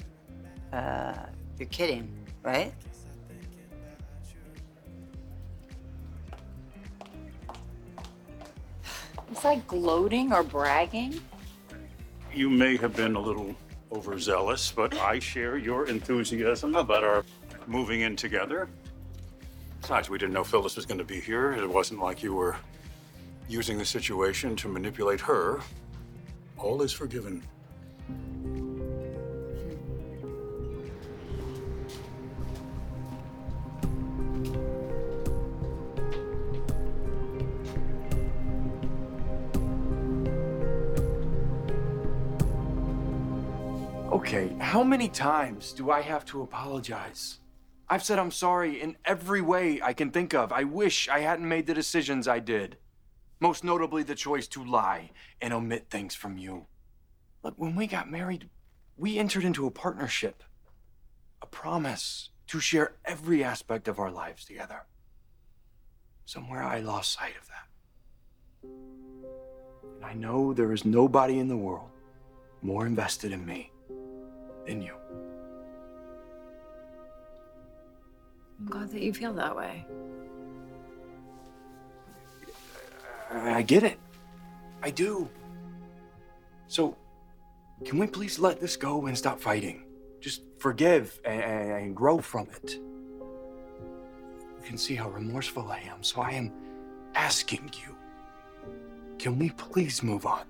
Uh, 0.75 1.15
you're 1.57 1.69
kidding, 1.69 2.09
right? 2.43 2.75
Is 9.31 9.45
I 9.45 9.57
gloating 9.69 10.33
or 10.33 10.43
bragging? 10.43 11.21
You 12.35 12.51
may 12.51 12.77
have 12.79 12.97
been 12.97 13.15
a 13.15 13.21
little 13.21 13.55
overzealous, 13.93 14.73
but 14.73 14.99
I 14.99 15.21
share 15.21 15.57
your 15.59 15.87
enthusiasm 15.87 16.75
about 16.75 17.05
our 17.05 17.25
moving 17.69 18.01
in 18.01 18.17
together. 18.17 18.69
Besides, 19.81 20.11
we 20.11 20.19
didn't 20.19 20.35
know 20.35 20.43
Phyllis 20.43 20.75
was 20.75 20.87
going 20.87 20.99
to 20.99 21.05
be 21.05 21.21
here. 21.21 21.53
It 21.53 21.71
wasn't 21.71 22.01
like 22.01 22.21
you 22.21 22.35
were 22.35 22.57
using 23.49 23.79
the 23.79 23.85
situation 23.85 24.57
to 24.57 24.69
manipulate 24.69 25.21
her, 25.21 25.61
all 26.59 26.83
is 26.83 26.93
forgiven. 26.93 27.45
Okay, 44.27 44.57
how 44.59 44.83
many 44.83 45.11
times 45.11 45.75
do 45.75 45.91
I 45.91 46.01
have 46.01 46.25
to 46.27 46.41
apologize? 46.41 47.41
I've 47.91 48.03
said 48.03 48.19
I'm 48.19 48.31
sorry 48.31 48.81
in 48.81 48.97
every 49.05 49.43
way 49.43 49.83
I 49.83 49.93
can 49.93 50.11
think 50.11 50.33
of. 50.33 50.51
I 50.51 50.65
wish 50.65 51.11
I 51.11 51.19
hadn't 51.19 51.47
made 51.47 51.67
the 51.67 51.75
decisions 51.75 52.27
I 52.27 52.39
did. 52.39 52.79
Most 53.39 53.65
notably, 53.65 54.03
the 54.03 54.15
choice 54.15 54.49
to 54.49 54.65
lie 54.65 55.11
and 55.43 55.53
omit 55.53 55.91
things 55.91 56.15
from 56.15 56.39
you. 56.39 56.65
Look, 57.43 57.53
when 57.59 57.77
we 57.77 57.87
got 57.87 58.11
married, 58.11 58.49
we 58.97 59.19
entered 59.19 59.45
into 59.45 59.67
a 59.67 59.71
partnership, 59.71 60.43
a 61.43 61.47
promise 61.47 62.31
to 62.47 62.61
share 62.61 62.95
every 63.05 63.45
aspect 63.45 63.89
of 63.89 63.99
our 63.99 64.11
lives 64.11 64.47
together. 64.47 64.87
Somewhere 66.25 66.63
I 66.63 66.81
lost 66.81 67.13
sight 67.13 67.35
of 67.39 67.47
that. 67.49 68.71
And 69.97 70.03
I 70.03 70.15
know 70.15 70.55
there 70.55 70.73
is 70.73 70.87
nobody 70.87 71.41
in 71.41 71.49
the 71.49 71.59
world 71.59 71.91
more 72.63 72.87
invested 72.87 73.31
in 73.31 73.45
me 73.45 73.71
than 74.67 74.83
you. 74.83 74.95
I'm 78.61 78.67
glad 78.67 78.91
that 78.91 79.03
you 79.03 79.13
feel 79.13 79.33
that 79.35 79.57
way. 79.57 79.85
I 83.31 83.63
get 83.63 83.83
it. 83.83 83.99
I 84.83 84.91
do. 84.91 85.29
So, 86.69 86.97
can 87.85 87.99
we 87.99 88.07
please 88.07 88.39
let 88.39 88.61
this 88.61 88.77
go 88.77 89.07
and 89.07 89.17
stop 89.19 89.41
fighting? 89.41 89.85
Just 90.21 90.43
forgive 90.59 91.21
and, 91.25 91.43
and 91.43 91.97
grow 91.97 92.19
from 92.19 92.49
it. 92.51 92.75
You 92.75 94.63
can 94.65 94.79
see 94.79 94.95
how 94.95 95.11
remorseful 95.11 95.71
I 95.71 95.81
am, 95.81 96.03
so 96.03 96.21
I 96.21 96.31
am 96.31 96.53
asking 97.15 97.71
you 97.85 97.95
can 99.19 99.39
we 99.39 99.51
please 99.51 100.03
move 100.03 100.27
on? 100.27 100.45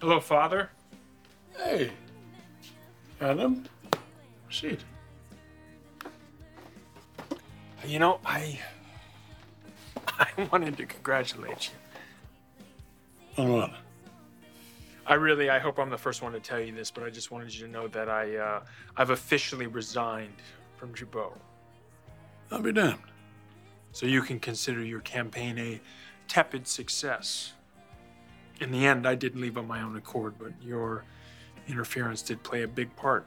Hello, 0.00 0.20
Father. 0.20 0.70
Hey, 1.56 1.90
Adam. 3.18 3.64
Proceed. 4.44 4.82
You 7.86 7.98
know, 7.98 8.20
I. 8.24 8.60
I 10.06 10.28
wanted 10.52 10.76
to 10.76 10.86
congratulate 10.86 11.70
you. 13.36 13.42
On 13.42 13.52
what? 13.52 13.70
I 15.06 15.14
really, 15.14 15.48
I 15.48 15.58
hope 15.58 15.78
I'm 15.78 15.88
the 15.88 15.96
first 15.96 16.20
one 16.20 16.32
to 16.32 16.40
tell 16.40 16.60
you 16.60 16.72
this, 16.72 16.90
but 16.90 17.02
I 17.02 17.10
just 17.10 17.30
wanted 17.30 17.54
you 17.54 17.66
to 17.66 17.72
know 17.72 17.88
that 17.88 18.10
I, 18.10 18.36
uh, 18.36 18.60
I've 18.96 19.10
officially 19.10 19.66
resigned 19.66 20.34
from 20.76 20.94
Jabot. 20.94 21.32
I'll 22.50 22.60
be 22.60 22.72
damned. 22.72 22.98
So 23.92 24.04
you 24.04 24.20
can 24.20 24.40
consider 24.40 24.84
your 24.84 25.00
campaign 25.00 25.58
a 25.58 25.80
tepid 26.28 26.66
success. 26.66 27.54
In 28.60 28.70
the 28.70 28.86
end, 28.86 29.06
I 29.06 29.14
didn't 29.14 29.40
leave 29.40 29.58
on 29.58 29.66
my 29.66 29.82
own 29.82 29.96
accord, 29.96 30.34
but 30.38 30.52
your 30.62 31.04
interference 31.68 32.22
did 32.22 32.42
play 32.42 32.62
a 32.62 32.68
big 32.68 32.94
part. 32.96 33.26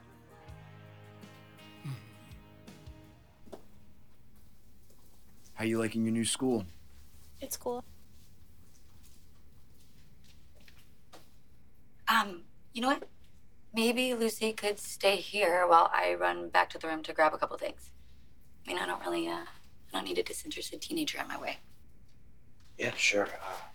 How 5.54 5.66
are 5.66 5.68
you 5.68 5.78
liking 5.78 6.04
your 6.04 6.14
new 6.14 6.26
school? 6.26 6.66
It's 7.42 7.58
cool. 7.58 7.84
Um, 12.08 12.44
you 12.74 12.82
know 12.82 12.88
what? 12.88 13.04
Maybe 13.74 14.16
Lucy 14.16 14.54
could 14.54 14.80
stay 14.80 15.18
here 15.18 15.68
while 15.68 15.92
I 15.94 16.16
run 16.16 16.50
back 16.50 16.70
to 16.72 16.80
the 16.80 16.88
room 16.88 17.04
to 17.04 17.14
grab 17.14 17.34
a 17.34 17.38
couple 17.38 17.58
things. 17.58 17.92
I 18.66 18.70
mean, 18.70 18.80
I 18.80 18.88
don't 18.88 19.02
really, 19.06 19.28
uh, 19.28 19.34
I 19.34 19.46
don't 19.92 20.06
need 20.06 20.18
a 20.18 20.24
disinterested 20.24 20.82
teenager 20.82 21.20
on 21.20 21.28
my 21.28 21.40
way. 21.40 21.58
Yeah, 22.78 22.94
sure. 22.96 23.26
Uh, 23.26 23.69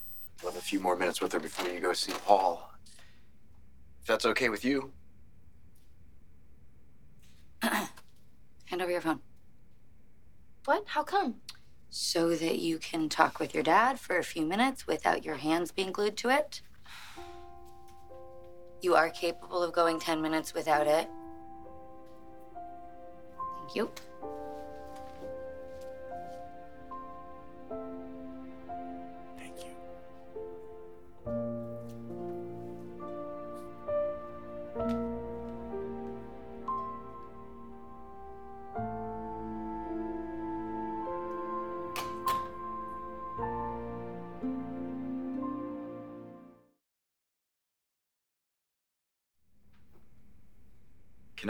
we'll 0.45 0.53
have 0.53 0.61
a 0.61 0.65
few 0.65 0.79
more 0.79 0.95
minutes 0.95 1.21
with 1.23 1.33
her 1.33 1.41
before 1.41 1.69
you 1.69 1.81
go 1.81 1.93
see 1.95 2.13
Paul. 2.27 2.71
If 4.03 4.07
that's 4.07 4.27
okay 4.27 4.51
with 4.51 4.65
you. 4.65 4.93
Hand 7.63 7.91
over 8.83 8.91
your 8.91 9.01
phone. 9.01 9.21
What? 10.67 10.85
How 10.87 11.03
come? 11.03 11.37
So 11.89 12.35
that 12.35 12.59
you 12.59 12.79
can 12.79 13.09
talk 13.09 13.39
with 13.39 13.55
your 13.55 13.63
dad 13.63 13.99
for 13.99 14.19
a 14.19 14.25
few 14.25 14.45
minutes 14.45 14.87
without 14.87 15.25
your 15.25 15.37
hands 15.37 15.73
being 15.73 15.93
glued 15.93 16.17
to 16.19 16.29
it. 16.29 16.61
You 18.83 18.95
are 18.95 19.09
capable 19.09 19.63
of 19.63 19.73
going 19.73 19.99
10 19.99 20.21
minutes 20.21 20.53
without 20.53 20.87
it. 20.87 21.09
Thank 23.61 23.77
you. 23.77 23.91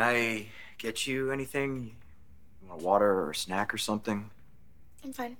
I 0.04 0.46
get 0.78 1.06
you 1.06 1.30
anything? 1.32 1.96
You 2.62 2.68
want 2.68 2.82
water 2.82 3.10
or 3.10 3.30
a 3.30 3.34
snack 3.34 3.72
or 3.72 3.78
something? 3.78 4.30
I'm 5.02 5.12
fine. 5.12 5.36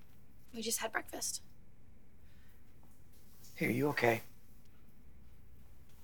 We 0.55 0.63
just 0.63 0.79
had 0.79 0.93
breakfast. 0.93 1.43
Hey, 3.55 3.67
are 3.67 3.71
you 3.71 3.89
okay? 3.89 4.23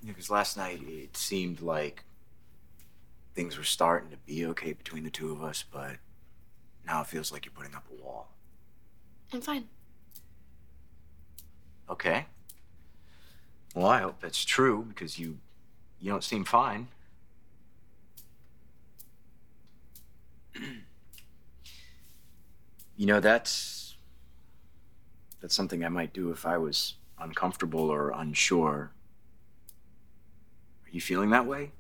Because 0.05 0.31
last 0.31 0.57
night 0.57 0.81
it 0.87 1.17
seemed 1.17 1.61
like 1.61 2.05
things 3.35 3.57
were 3.57 3.65
starting 3.65 4.11
to 4.11 4.17
be 4.19 4.47
okay 4.47 4.73
between 4.73 5.05
the 5.05 5.11
two 5.11 5.33
of 5.33 5.43
us, 5.43 5.65
but 5.71 5.97
now 6.87 7.01
it 7.01 7.07
feels 7.07 7.33
like 7.33 7.45
you're 7.45 7.53
putting 7.53 7.75
up 7.75 7.85
a 7.91 8.03
wall. 8.03 8.29
I'm 9.33 9.41
fine. 9.41 9.69
Okay. 11.89 12.27
Well, 13.75 13.87
I 13.87 14.01
hope 14.01 14.21
that's 14.21 14.45
true 14.45 14.85
because 14.89 15.19
you 15.19 15.39
you 16.01 16.11
don't 16.11 16.25
seem 16.25 16.45
fine. 16.45 16.89
You 23.01 23.07
know, 23.07 23.19
that's 23.19 23.97
that's 25.41 25.55
something 25.55 25.83
I 25.83 25.89
might 25.89 26.13
do 26.13 26.33
if 26.33 26.45
I 26.45 26.59
was 26.59 26.97
uncomfortable 27.19 27.89
or 27.89 28.11
unsure. 28.15 28.93
Are 30.85 30.91
you 30.91 31.01
feeling 31.01 31.31
that 31.31 31.47
way? 31.47 31.73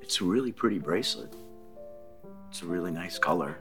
It's 0.00 0.20
a 0.20 0.24
really 0.24 0.52
pretty 0.52 0.78
bracelet. 0.78 1.34
It's 2.50 2.62
a 2.62 2.66
really 2.66 2.92
nice 2.92 3.18
color. 3.18 3.58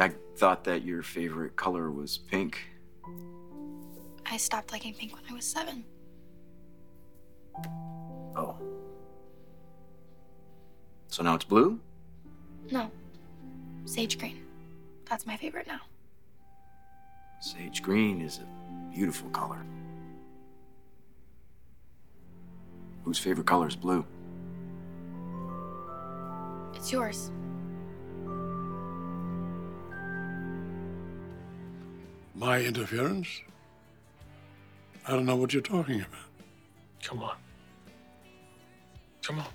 I 0.00 0.10
thought 0.34 0.64
that 0.64 0.82
your 0.82 1.04
favorite 1.04 1.54
color 1.54 1.92
was 1.92 2.18
pink. 2.18 2.58
I 4.26 4.36
stopped 4.36 4.72
liking 4.72 4.94
pink 4.94 5.14
when 5.14 5.22
I 5.30 5.32
was 5.32 5.44
seven. 5.44 5.84
Oh. 8.34 8.58
So 11.06 11.22
now 11.22 11.36
it's 11.36 11.44
blue? 11.44 11.78
No. 12.70 12.90
Sage 13.84 14.18
green. 14.18 14.42
That's 15.08 15.26
my 15.26 15.36
favorite 15.36 15.66
now. 15.66 15.80
Sage 17.40 17.82
green 17.82 18.20
is 18.22 18.38
a 18.38 18.94
beautiful 18.94 19.28
color. 19.30 19.64
Whose 23.04 23.18
favorite 23.18 23.46
color 23.46 23.68
is 23.68 23.76
blue? 23.76 24.04
It's 26.74 26.90
yours. 26.90 27.30
My 32.34 32.60
interference? 32.60 33.28
I 35.06 35.12
don't 35.12 35.26
know 35.26 35.36
what 35.36 35.52
you're 35.52 35.62
talking 35.62 36.00
about. 36.00 36.08
Come 37.02 37.22
on. 37.22 37.36
Come 39.22 39.38
on. 39.38 39.46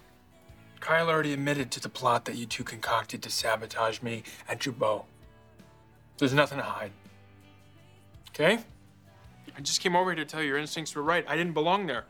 Kyle 0.90 1.08
already 1.08 1.34
admitted 1.34 1.70
to 1.70 1.80
the 1.80 1.88
plot 1.88 2.26
that 2.26 2.36
you 2.36 2.48
two 2.48 2.64
concocted 2.64 3.22
to 3.22 3.30
sabotage 3.30 4.02
me 4.02 4.24
at 4.48 4.60
Jabot. 4.60 5.04
There's 6.18 6.34
nothing 6.34 6.58
to 6.58 6.64
hide. 6.64 6.92
Okay? 8.30 8.58
I 9.56 9.62
just 9.62 9.82
came 9.82 9.96
over 9.96 10.10
here 10.10 10.16
to 10.16 10.26
tell 10.26 10.42
you 10.42 10.48
your 10.48 10.58
instincts 10.58 10.96
were 10.96 11.04
right. 11.04 11.24
I 11.28 11.38
didn't 11.38 11.54
belong 11.54 11.86
there. 11.86 12.06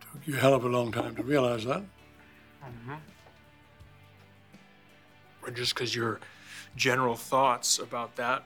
Took 0.00 0.26
you 0.26 0.34
a 0.34 0.38
hell 0.38 0.54
of 0.54 0.64
a 0.64 0.68
long 0.70 0.90
time 0.92 1.14
to 1.16 1.22
realize 1.22 1.66
that. 1.66 1.82
Mm-hmm. 2.64 2.94
Or 5.42 5.50
just 5.50 5.74
because 5.74 5.94
your 5.94 6.20
general 6.74 7.16
thoughts 7.16 7.80
about 7.80 8.16
that 8.16 8.44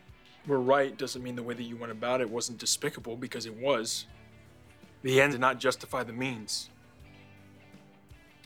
were 0.48 0.60
right 0.60 0.98
doesn't 0.98 1.22
mean 1.22 1.36
the 1.36 1.44
way 1.44 1.54
that 1.54 1.62
you 1.62 1.76
went 1.76 1.92
about 1.92 2.20
it 2.20 2.28
wasn't 2.28 2.58
despicable 2.58 3.14
because 3.14 3.46
it 3.46 3.54
was. 3.54 4.06
The 5.02 5.20
end 5.20 5.30
did 5.30 5.40
not 5.40 5.60
justify 5.60 6.02
the 6.02 6.12
means. 6.12 6.70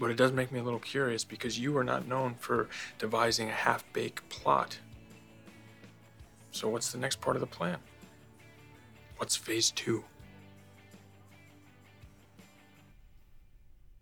But 0.00 0.10
it 0.10 0.16
does 0.16 0.32
make 0.32 0.50
me 0.50 0.58
a 0.58 0.62
little 0.62 0.80
curious 0.80 1.24
because 1.24 1.58
you 1.58 1.76
are 1.76 1.84
not 1.84 2.08
known 2.08 2.34
for 2.38 2.70
devising 2.98 3.50
a 3.50 3.52
half 3.52 3.84
baked 3.92 4.26
plot. 4.30 4.78
So, 6.52 6.68
what's 6.68 6.90
the 6.90 6.98
next 6.98 7.20
part 7.20 7.36
of 7.36 7.40
the 7.40 7.46
plan? 7.46 7.76
What's 9.18 9.36
phase 9.36 9.70
two? 9.70 10.02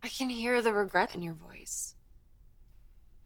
I 0.03 0.09
can 0.09 0.31
hear 0.31 0.63
the 0.63 0.73
regret 0.73 1.17
in 1.17 1.23
your 1.23 1.35
voice. 1.35 1.97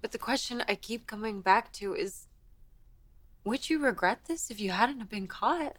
But 0.00 0.10
the 0.10 0.18
question 0.18 0.64
I 0.66 0.74
keep 0.74 1.06
coming 1.06 1.42
back 1.42 1.70
to 1.74 1.94
is 1.94 2.26
would 3.44 3.68
you 3.68 3.80
regret 3.80 4.24
this 4.26 4.50
if 4.50 4.60
you 4.60 4.70
hadn't 4.70 5.00
have 5.00 5.10
been 5.10 5.26
caught? 5.26 5.76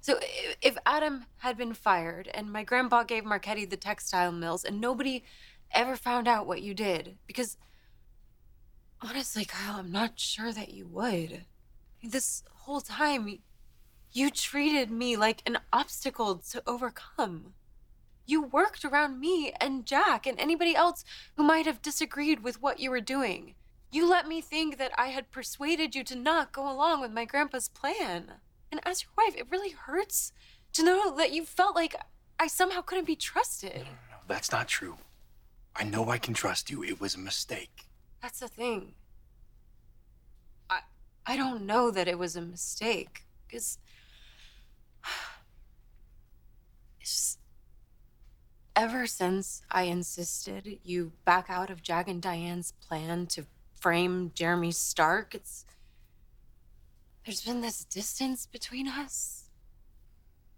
So 0.00 0.18
if 0.60 0.76
Adam 0.84 1.26
had 1.38 1.56
been 1.56 1.74
fired 1.74 2.28
and 2.34 2.52
my 2.52 2.62
grandpa 2.62 3.04
gave 3.04 3.24
Marchetti 3.24 3.64
the 3.64 3.76
textile 3.76 4.32
mills 4.32 4.64
and 4.64 4.80
nobody 4.80 5.24
ever 5.74 5.96
found 5.96 6.28
out 6.28 6.46
what 6.46 6.62
you 6.62 6.74
did, 6.74 7.18
because 7.26 7.56
honestly, 9.00 9.44
Kyle, 9.44 9.76
I'm 9.76 9.92
not 9.92 10.18
sure 10.18 10.52
that 10.52 10.72
you 10.72 10.86
would. 10.86 11.44
This 12.02 12.42
whole 12.50 12.80
time, 12.80 13.40
you 14.12 14.30
treated 14.30 14.90
me 14.90 15.16
like 15.16 15.42
an 15.46 15.58
obstacle 15.72 16.36
to 16.50 16.62
overcome. 16.66 17.54
You 18.26 18.42
worked 18.42 18.84
around 18.84 19.20
me 19.20 19.52
and 19.60 19.84
Jack 19.84 20.26
and 20.26 20.38
anybody 20.38 20.74
else 20.74 21.04
who 21.36 21.42
might 21.42 21.66
have 21.66 21.82
disagreed 21.82 22.42
with 22.42 22.62
what 22.62 22.80
you 22.80 22.90
were 22.90 23.00
doing. 23.00 23.54
You 23.90 24.08
let 24.08 24.26
me 24.26 24.40
think 24.40 24.78
that 24.78 24.92
I 24.96 25.08
had 25.08 25.30
persuaded 25.30 25.94
you 25.94 26.02
to 26.04 26.16
not 26.16 26.52
go 26.52 26.70
along 26.70 27.00
with 27.00 27.12
my 27.12 27.24
grandpa's 27.24 27.68
plan. 27.68 28.32
And 28.72 28.80
as 28.84 29.02
your 29.02 29.12
wife, 29.16 29.36
it 29.36 29.50
really 29.50 29.70
hurts 29.70 30.32
to 30.72 30.82
know 30.82 31.14
that 31.16 31.32
you 31.32 31.44
felt 31.44 31.76
like 31.76 31.94
I 32.40 32.46
somehow 32.48 32.80
couldn't 32.80 33.06
be 33.06 33.14
trusted. 33.16 33.76
No, 33.76 33.82
no, 33.82 34.16
That's 34.26 34.50
not 34.50 34.68
true. 34.68 34.96
I 35.76 35.84
know 35.84 36.08
I 36.10 36.18
can 36.18 36.34
trust 36.34 36.70
you. 36.70 36.84
It 36.84 37.00
was 37.00 37.14
a 37.14 37.18
mistake. 37.18 37.86
That's 38.22 38.40
the 38.40 38.48
thing. 38.48 38.94
I 40.70 40.80
I 41.26 41.36
don't 41.36 41.66
know 41.66 41.90
that 41.90 42.08
it 42.08 42.18
was 42.18 42.36
a 42.36 42.40
mistake 42.40 43.24
because 43.46 43.78
it's 47.00 47.10
just 47.10 47.38
ever 48.76 49.06
since 49.06 49.62
I 49.70 49.82
insisted 49.82 50.78
you 50.82 51.12
back 51.24 51.46
out 51.48 51.70
of 51.70 51.82
Jack 51.82 52.08
and 52.08 52.20
Diane's 52.20 52.72
plan 52.72 53.26
to 53.28 53.46
frame 53.80 54.32
Jeremy 54.34 54.72
Stark, 54.72 55.34
it's 55.34 55.64
there's 57.24 57.42
been 57.42 57.62
this 57.62 57.84
distance 57.84 58.46
between 58.46 58.86
us. 58.86 59.48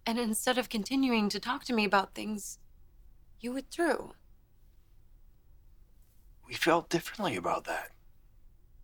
And 0.05 0.19
instead 0.19 0.59
of 0.59 0.69
continuing 0.69 1.29
to 1.29 1.41
talk 1.41 1.65
to 1.65 1.73
me 1.73 1.85
about 1.85 2.15
things, 2.15 2.59
you 3.41 3.53
withdrew. 3.53 4.15
We 6.47 6.55
felt 6.55 6.89
differently 6.89 7.37
about 7.37 7.65
that. 7.65 7.91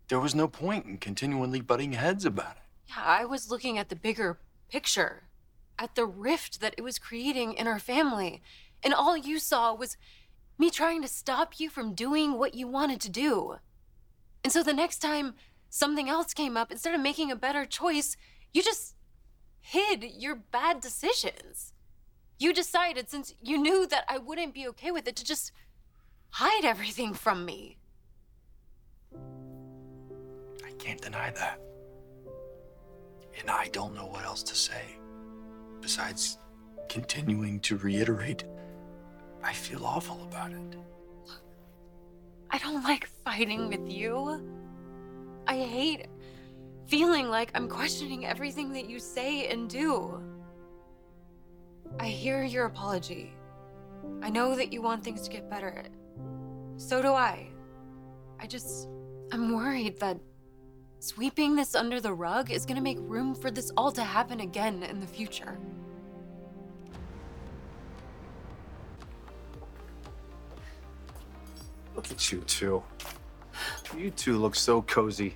There 0.09 0.19
was 0.19 0.35
no 0.35 0.47
point 0.47 0.85
in 0.85 0.97
continually 0.97 1.61
butting 1.61 1.93
heads 1.93 2.25
about 2.25 2.57
it. 2.57 2.63
Yeah, 2.89 3.03
I 3.03 3.25
was 3.25 3.49
looking 3.49 3.77
at 3.77 3.89
the 3.89 3.95
bigger 3.95 4.39
picture, 4.69 5.23
at 5.79 5.95
the 5.95 6.05
rift 6.05 6.59
that 6.59 6.75
it 6.77 6.83
was 6.83 6.99
creating 6.99 7.53
in 7.53 7.67
our 7.67 7.79
family. 7.79 8.41
And 8.83 8.93
all 8.93 9.15
you 9.15 9.39
saw 9.39 9.73
was 9.73 9.97
me 10.57 10.69
trying 10.69 11.01
to 11.01 11.07
stop 11.07 11.59
you 11.59 11.69
from 11.69 11.93
doing 11.93 12.37
what 12.37 12.53
you 12.53 12.67
wanted 12.67 12.99
to 13.01 13.09
do. 13.09 13.57
And 14.43 14.51
so 14.51 14.61
the 14.61 14.73
next 14.73 14.99
time 14.99 15.35
something 15.69 16.09
else 16.09 16.33
came 16.33 16.57
up, 16.57 16.71
instead 16.71 16.93
of 16.93 17.01
making 17.01 17.31
a 17.31 17.35
better 17.35 17.65
choice, 17.65 18.17
you 18.53 18.61
just 18.61 18.95
hid 19.61 20.03
your 20.03 20.35
bad 20.35 20.81
decisions. 20.81 21.73
You 22.37 22.53
decided, 22.53 23.09
since 23.09 23.33
you 23.41 23.57
knew 23.57 23.87
that 23.87 24.03
I 24.09 24.17
wouldn't 24.17 24.53
be 24.53 24.67
okay 24.67 24.91
with 24.91 25.07
it, 25.07 25.15
to 25.15 25.23
just 25.23 25.51
hide 26.33 26.65
everything 26.65 27.13
from 27.13 27.45
me. 27.45 27.77
I 30.65 30.71
can't 30.79 30.99
deny 30.99 31.29
that. 31.29 31.61
And 33.39 33.51
I 33.51 33.67
don't 33.67 33.93
know 33.93 34.07
what 34.07 34.25
else 34.25 34.41
to 34.43 34.55
say. 34.55 34.81
Besides 35.79 36.39
continuing 36.89 37.59
to 37.59 37.77
reiterate, 37.77 38.45
I 39.43 39.53
feel 39.53 39.85
awful 39.85 40.23
about 40.23 40.51
it. 40.51 40.75
I 42.49 42.57
don't 42.57 42.83
like 42.83 43.05
fighting 43.23 43.69
with 43.69 43.87
you. 43.87 44.41
I 45.45 45.57
hate 45.57 46.07
feeling 46.87 47.29
like 47.29 47.51
I'm 47.53 47.69
questioning 47.69 48.25
everything 48.25 48.73
that 48.73 48.89
you 48.89 48.97
say 48.97 49.49
and 49.49 49.69
do. 49.69 50.19
I 51.99 52.07
hear 52.07 52.43
your 52.43 52.65
apology. 52.65 53.35
I 54.23 54.31
know 54.31 54.55
that 54.55 54.73
you 54.73 54.81
want 54.81 55.03
things 55.03 55.21
to 55.21 55.29
get 55.29 55.47
better. 55.47 55.85
So 56.77 57.01
do 57.01 57.13
I. 57.13 57.47
I 58.39 58.47
just, 58.47 58.89
I'm 59.31 59.55
worried 59.55 59.99
that 59.99 60.19
sweeping 60.99 61.55
this 61.55 61.75
under 61.75 61.99
the 61.99 62.13
rug 62.13 62.51
is 62.51 62.65
gonna 62.65 62.81
make 62.81 62.97
room 63.01 63.35
for 63.35 63.51
this 63.51 63.71
all 63.75 63.91
to 63.91 64.03
happen 64.03 64.39
again 64.39 64.83
in 64.83 64.99
the 64.99 65.07
future. 65.07 65.57
Look 71.95 72.09
at 72.11 72.31
you 72.31 72.39
two. 72.47 72.83
You 73.97 74.09
two 74.11 74.37
look 74.37 74.55
so 74.55 74.81
cozy. 74.83 75.35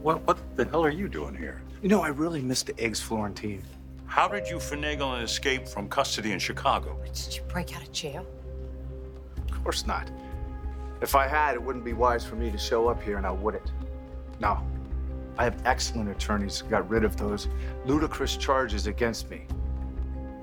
What 0.00 0.26
what 0.26 0.38
the 0.56 0.64
hell 0.64 0.84
are 0.84 0.90
you 0.90 1.08
doing 1.08 1.34
here? 1.34 1.62
You 1.82 1.88
know, 1.88 2.02
I 2.02 2.08
really 2.08 2.40
miss 2.40 2.62
the 2.62 2.78
eggs 2.80 3.00
Florentine. 3.00 3.62
How 4.06 4.28
did 4.28 4.48
you 4.48 4.56
finagle 4.56 5.16
an 5.16 5.22
escape 5.22 5.66
from 5.66 5.88
custody 5.88 6.32
in 6.32 6.38
Chicago? 6.38 6.98
Did 7.12 7.34
you 7.34 7.42
break 7.42 7.74
out 7.76 7.82
of 7.82 7.92
jail? 7.92 8.26
Of 9.50 9.62
course 9.64 9.86
not. 9.86 10.10
If 11.02 11.16
I 11.16 11.26
had, 11.26 11.54
it 11.54 11.62
wouldn't 11.62 11.84
be 11.84 11.94
wise 11.94 12.24
for 12.24 12.36
me 12.36 12.48
to 12.52 12.56
show 12.56 12.86
up 12.86 13.02
here, 13.02 13.16
and 13.16 13.26
I 13.26 13.32
wouldn't. 13.32 13.72
No. 14.38 14.64
I 15.36 15.42
have 15.42 15.60
excellent 15.66 16.08
attorneys 16.08 16.60
who 16.60 16.68
got 16.68 16.88
rid 16.88 17.02
of 17.02 17.16
those 17.16 17.48
ludicrous 17.84 18.36
charges 18.36 18.86
against 18.86 19.28
me. 19.28 19.48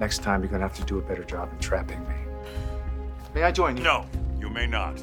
Next 0.02 0.22
time, 0.22 0.42
you're 0.42 0.52
gonna 0.52 0.64
have 0.64 0.76
to 0.76 0.84
do 0.84 0.98
a 0.98 1.02
better 1.02 1.24
job 1.24 1.50
in 1.54 1.60
trapping 1.60 2.06
me. 2.10 2.16
May 3.34 3.44
I 3.44 3.52
join 3.54 3.78
you? 3.78 3.84
No, 3.84 4.06
you 4.38 4.50
may 4.50 4.68
not. 4.68 5.02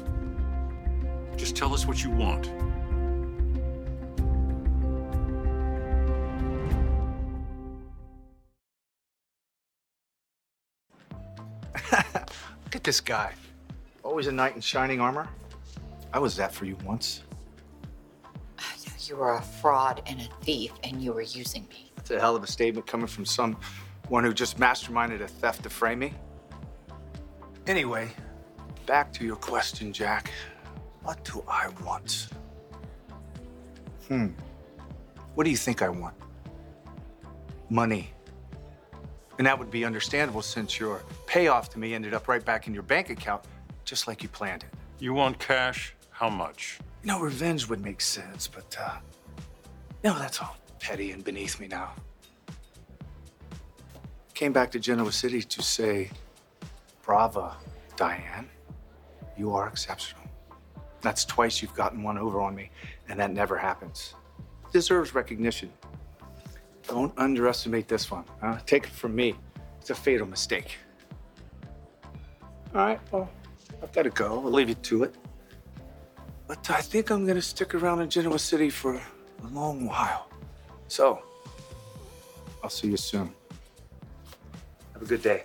Just 1.37 1.55
tell 1.55 1.73
us 1.73 1.87
what 1.87 2.03
you 2.03 2.11
want. 2.11 2.51
Look 11.91 12.75
at 12.75 12.83
this 12.83 13.01
guy. 13.01 13.33
Always 14.03 14.27
a 14.27 14.31
knight 14.31 14.53
in 14.53 14.61
shining 14.61 15.01
armor. 15.01 15.27
I 16.13 16.19
was 16.19 16.35
that 16.37 16.53
for 16.53 16.65
you 16.65 16.77
once. 16.83 17.23
You 19.07 19.15
were 19.15 19.35
a 19.35 19.41
fraud 19.41 20.01
and 20.05 20.19
a 20.19 20.43
thief, 20.43 20.73
and 20.83 21.01
you 21.01 21.13
were 21.13 21.21
using 21.21 21.65
me. 21.69 21.93
It's 21.95 22.11
a 22.11 22.19
hell 22.19 22.35
of 22.35 22.43
a 22.43 22.47
statement 22.47 22.87
coming 22.87 23.07
from 23.07 23.23
someone 23.23 23.55
who 24.09 24.33
just 24.33 24.59
masterminded 24.59 25.21
a 25.21 25.27
theft 25.29 25.63
to 25.63 25.69
frame 25.69 25.99
me. 25.99 26.13
Anyway, 27.67 28.09
back 28.85 29.13
to 29.13 29.23
your 29.23 29.37
question, 29.37 29.93
Jack. 29.93 30.31
What 31.03 31.23
do 31.23 31.41
I 31.47 31.69
want? 31.85 32.27
Hmm. 34.09 34.27
What 35.35 35.43
do 35.43 35.49
you 35.49 35.57
think 35.57 35.81
I 35.81 35.89
want? 35.89 36.15
Money. 37.69 38.11
And 39.37 39.45
that 39.45 39.57
would 39.57 39.69
be 39.69 39.85
understandable 39.85 40.41
since 40.41 40.79
your 40.79 41.03
payoff 41.27 41.69
to 41.69 41.79
me 41.79 41.93
ended 41.93 42.13
up 42.13 42.27
right 42.27 42.43
back 42.43 42.67
in 42.67 42.73
your 42.73 42.83
bank 42.83 43.09
account, 43.09 43.43
just 43.85 44.07
like 44.07 44.23
you 44.23 44.29
planned 44.29 44.63
it. 44.63 44.69
You 44.99 45.13
want 45.13 45.37
cash? 45.39 45.93
How 46.17 46.31
much? 46.31 46.79
You 47.03 47.09
know, 47.09 47.19
revenge 47.19 47.69
would 47.69 47.79
make 47.79 48.01
sense, 48.01 48.47
but, 48.47 48.75
uh, 48.81 48.97
no, 50.03 50.17
that's 50.17 50.41
all 50.41 50.57
petty 50.79 51.11
and 51.11 51.23
beneath 51.23 51.59
me 51.59 51.67
now. 51.67 51.93
Came 54.33 54.51
back 54.51 54.71
to 54.71 54.79
Genoa 54.79 55.11
City 55.11 55.43
to 55.43 55.61
say, 55.61 56.09
brava, 57.03 57.55
Diane. 57.97 58.49
You 59.37 59.53
are 59.53 59.67
exceptional. 59.67 60.23
That's 61.01 61.23
twice 61.23 61.61
you've 61.61 61.75
gotten 61.75 62.01
one 62.01 62.17
over 62.17 62.41
on 62.41 62.55
me, 62.55 62.71
and 63.09 63.19
that 63.19 63.31
never 63.31 63.55
happens. 63.55 64.15
Deserves 64.73 65.13
recognition. 65.13 65.71
Don't 66.87 67.13
underestimate 67.19 67.87
this 67.87 68.09
one. 68.09 68.25
Huh? 68.41 68.57
Take 68.65 68.85
it 68.85 68.89
from 68.89 69.15
me. 69.15 69.35
It's 69.79 69.91
a 69.91 69.95
fatal 69.95 70.25
mistake. 70.25 70.77
All 72.73 72.87
right, 72.87 72.99
well, 73.11 73.29
I've 73.83 73.91
got 73.91 74.03
to 74.03 74.09
go. 74.09 74.41
I'll 74.43 74.51
leave 74.51 74.69
you 74.69 74.75
to 74.75 75.03
it. 75.03 75.13
But 76.47 76.69
I 76.71 76.81
think 76.81 77.09
I'm 77.09 77.25
gonna 77.25 77.41
stick 77.41 77.75
around 77.75 77.99
in 77.99 78.09
Genoa 78.09 78.39
City 78.39 78.69
for 78.69 78.93
a 78.95 79.47
long 79.51 79.85
while. 79.85 80.29
So, 80.87 81.21
I'll 82.63 82.69
see 82.69 82.87
you 82.87 82.97
soon. 82.97 83.33
Have 84.93 85.01
a 85.01 85.05
good 85.05 85.21
day. 85.21 85.43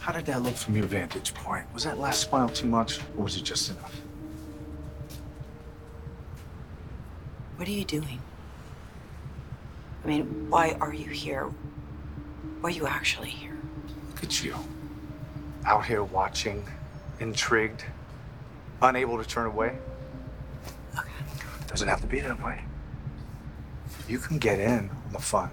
How 0.00 0.12
did 0.12 0.26
that 0.26 0.42
look 0.42 0.54
from 0.54 0.76
your 0.76 0.86
vantage 0.86 1.32
point? 1.32 1.64
Was 1.72 1.84
that 1.84 1.98
last 1.98 2.28
smile 2.28 2.48
too 2.48 2.66
much, 2.66 2.98
or 3.16 3.24
was 3.24 3.36
it 3.36 3.44
just 3.44 3.70
enough? 3.70 3.94
What 7.56 7.66
are 7.68 7.70
you 7.70 7.84
doing? 7.84 8.20
I 10.04 10.08
mean, 10.08 10.50
why 10.50 10.76
are 10.80 10.92
you 10.92 11.10
here? 11.10 11.44
Why 12.60 12.70
are 12.70 12.72
you 12.72 12.86
actually 12.86 13.30
here? 13.30 13.56
Look 14.08 14.24
at 14.24 14.44
you. 14.44 14.56
Out 15.64 15.86
here 15.86 16.02
watching, 16.02 16.66
intrigued, 17.20 17.84
unable 18.80 19.16
to 19.22 19.28
turn 19.28 19.46
away. 19.46 19.78
Okay. 20.98 21.08
Doesn't 21.68 21.88
have 21.88 22.00
to 22.00 22.06
be 22.06 22.20
that 22.20 22.42
way. 22.42 22.60
You 24.08 24.18
can 24.18 24.38
get 24.38 24.58
in 24.58 24.90
on 24.90 25.12
the 25.12 25.20
fun. 25.20 25.50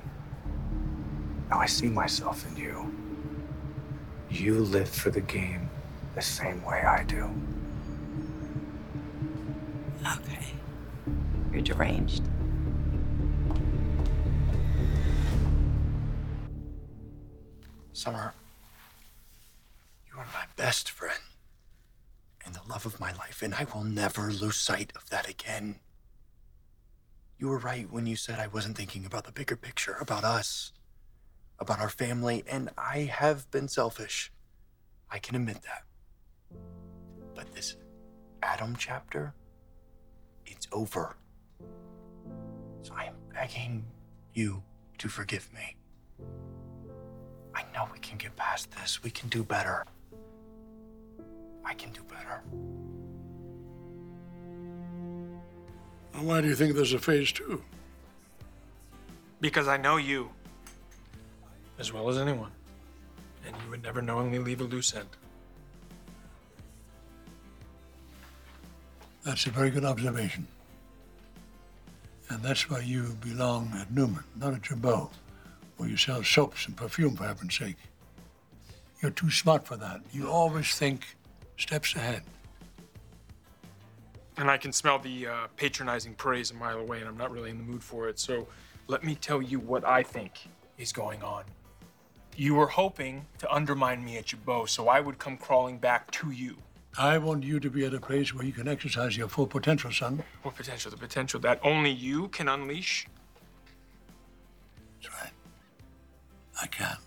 Now 1.50 1.60
I 1.60 1.68
see 1.68 1.88
myself 1.88 2.46
in 2.50 2.58
you. 2.58 2.94
You 4.30 4.60
live 4.60 4.90
for 4.90 5.12
the 5.12 5.22
game 5.22 5.70
the 6.16 6.22
same 6.22 6.64
way 6.64 6.82
I 6.82 7.04
do. 7.04 7.30
Okay. 10.02 10.54
You're 11.52 11.62
deranged. 11.62 12.24
Summer, 18.00 18.34
you 20.08 20.18
are 20.18 20.26
my 20.34 20.46
best 20.56 20.90
friend 20.90 21.20
and 22.46 22.56
the 22.56 22.62
love 22.70 22.86
of 22.86 22.98
my 22.98 23.12
life, 23.12 23.42
and 23.42 23.54
I 23.54 23.68
will 23.74 23.84
never 23.84 24.32
lose 24.32 24.56
sight 24.56 24.94
of 24.96 25.10
that 25.10 25.28
again. 25.28 25.82
You 27.38 27.50
were 27.50 27.58
right 27.58 27.92
when 27.92 28.08
you 28.08 28.16
said 28.16 28.40
I 28.40 28.48
wasn't 28.48 28.78
thinking 28.78 29.06
about 29.06 29.26
the 29.26 29.34
bigger 29.34 29.58
picture, 29.58 29.98
about 30.00 30.24
us, 30.24 30.72
about 31.60 31.82
our 31.82 31.90
family, 31.90 32.46
and 32.50 32.70
I 32.78 33.00
have 33.00 33.52
been 33.52 33.68
selfish. 33.68 34.32
I 35.12 35.20
can 35.20 35.36
admit 35.36 35.62
that. 35.64 35.84
But 37.36 37.54
this 37.54 37.76
Adam 38.42 38.78
chapter, 38.80 39.34
it's 40.46 40.70
over. 40.72 41.18
So 42.82 42.94
I 42.96 43.08
am 43.08 43.16
begging 43.34 43.88
you 44.34 44.64
to 45.00 45.10
forgive 45.10 45.52
me. 45.54 45.76
I 47.60 47.65
know 47.74 47.89
we 47.91 48.00
can 48.00 48.17
get 48.17 48.34
past 48.38 48.72
this. 48.72 49.04
We 49.04 49.12
can 49.12 49.28
do 49.28 49.43
better. 49.43 49.86
I 51.65 51.74
can 51.74 51.91
do 51.91 52.02
better. 52.04 52.41
And 56.13 56.26
why 56.26 56.39
do 56.39 56.48
you 56.48 56.56
think 56.56 56.74
there's 56.74 56.93
a 56.93 57.00
phase 57.00 57.34
two? 57.34 57.62
Because 59.41 59.67
I 59.67 59.76
know 59.76 59.98
you 59.98 60.30
as 61.80 61.91
well 61.91 62.08
as 62.08 62.17
anyone. 62.17 62.52
And 63.45 63.54
you 63.63 63.72
would 63.72 63.84
never 63.84 64.02
knowingly 64.02 64.39
leave 64.39 64.62
a 64.62 64.63
loose 64.63 64.95
end. 64.95 65.10
That's 69.26 69.45
a 69.48 69.50
very 69.50 69.69
good 69.69 69.84
observation. 69.84 70.48
And 72.30 72.41
that's 72.41 72.69
why 72.69 72.80
you 72.80 73.17
belong 73.19 73.74
at 73.76 73.91
Newman, 73.91 74.24
not 74.38 74.54
at 74.54 74.62
Jabot, 74.62 75.10
where 75.80 75.88
you 75.88 75.96
sell 75.96 76.22
soaps 76.22 76.68
and 76.68 76.76
perfume, 76.76 77.15
for 77.15 77.24
heaven's 77.24 77.58
sake. 77.58 77.78
You're 79.02 79.12
too 79.12 79.32
smart 79.32 79.65
for 79.65 79.78
that. 79.78 80.02
You 80.12 80.30
always 80.30 80.76
think 80.76 81.15
steps 81.56 81.96
ahead. 81.96 82.22
And 84.36 84.52
I 84.52 84.58
can 84.58 84.74
smell 84.74 85.00
the 85.00 85.28
uh, 85.28 85.48
patronizing 85.56 86.15
praise 86.15 86.52
a 86.52 86.54
mile 86.54 86.80
away, 86.80 87.00
and 87.00 87.08
I'm 87.08 87.18
not 87.18 87.32
really 87.32 87.50
in 87.50 87.58
the 87.58 87.63
mood 87.63 87.82
for 87.82 88.10
it. 88.10 88.20
So 88.20 88.46
let 88.88 89.06
me 89.06 89.15
tell 89.15 89.42
you 89.42 89.60
what 89.60 89.86
I 89.86 90.04
think 90.04 90.50
is 90.78 90.92
going 90.92 91.24
on. 91.24 91.46
You 92.36 92.56
were 92.56 92.68
hoping 92.68 93.26
to 93.38 93.50
undermine 93.50 94.04
me 94.04 94.18
at 94.18 94.34
your 94.34 94.42
Jabot, 94.42 94.70
so 94.70 94.89
I 94.89 95.00
would 95.00 95.18
come 95.18 95.38
crawling 95.38 95.78
back 95.78 96.12
to 96.12 96.32
you. 96.32 96.58
I 96.98 97.18
want 97.20 97.46
you 97.46 97.62
to 97.62 97.70
be 97.70 97.86
at 97.86 97.94
a 97.94 98.02
place 98.02 98.34
where 98.34 98.44
you 98.44 98.52
can 98.52 98.68
exercise 98.68 99.15
your 99.15 99.30
full 99.30 99.48
potential, 99.48 99.92
son. 99.92 100.24
What 100.42 100.56
potential? 100.56 100.92
The 100.92 100.98
potential 100.98 101.39
that 101.42 101.62
only 101.63 101.92
you 101.92 102.28
can 102.30 102.50
unleash? 102.50 103.08
I 106.62 106.67
can. 106.67 106.98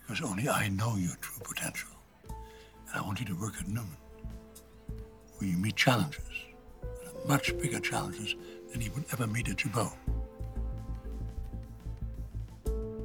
Because 0.00 0.22
only 0.22 0.48
I 0.48 0.68
know 0.68 0.96
your 0.96 1.16
true 1.20 1.42
potential. 1.42 1.90
And 2.28 2.94
I 2.94 3.00
want 3.00 3.20
you 3.20 3.26
to 3.26 3.34
work 3.34 3.54
at 3.58 3.68
Newman, 3.68 3.96
where 5.38 5.48
you 5.48 5.56
meet 5.56 5.76
challenges, 5.76 6.22
much 7.26 7.56
bigger 7.58 7.80
challenges 7.80 8.34
than 8.70 8.80
you 8.80 8.90
would 8.92 9.04
ever 9.12 9.26
meet 9.26 9.48
at 9.48 9.56
Jabot. 9.56 9.92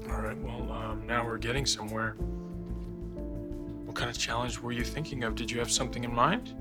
All 0.10 0.22
right, 0.22 0.38
well, 0.38 0.72
um, 0.72 1.06
now 1.06 1.26
we're 1.26 1.38
getting 1.38 1.66
somewhere. 1.66 2.16
What 3.86 3.96
kind 3.96 4.10
of 4.10 4.18
challenge 4.18 4.60
were 4.60 4.72
you 4.72 4.84
thinking 4.84 5.24
of? 5.24 5.36
Did 5.36 5.50
you 5.50 5.60
have 5.60 5.72
something 5.72 6.04
in 6.04 6.14
mind? 6.14 6.56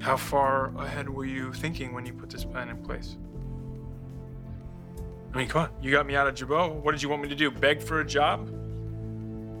How 0.00 0.16
far 0.16 0.76
ahead 0.76 1.08
were 1.08 1.24
you 1.24 1.52
thinking 1.52 1.92
when 1.92 2.04
you 2.06 2.12
put 2.12 2.30
this 2.30 2.44
plan 2.44 2.68
in 2.68 2.76
place? 2.82 3.16
I 5.36 5.38
mean, 5.40 5.48
come 5.48 5.64
on, 5.64 5.70
you 5.82 5.90
got 5.90 6.06
me 6.06 6.16
out 6.16 6.26
of 6.26 6.34
Jabot. 6.34 6.72
What 6.82 6.92
did 6.92 7.02
you 7.02 7.10
want 7.10 7.20
me 7.20 7.28
to 7.28 7.34
do? 7.34 7.50
Beg 7.50 7.82
for 7.82 8.00
a 8.00 8.06
job? 8.06 8.48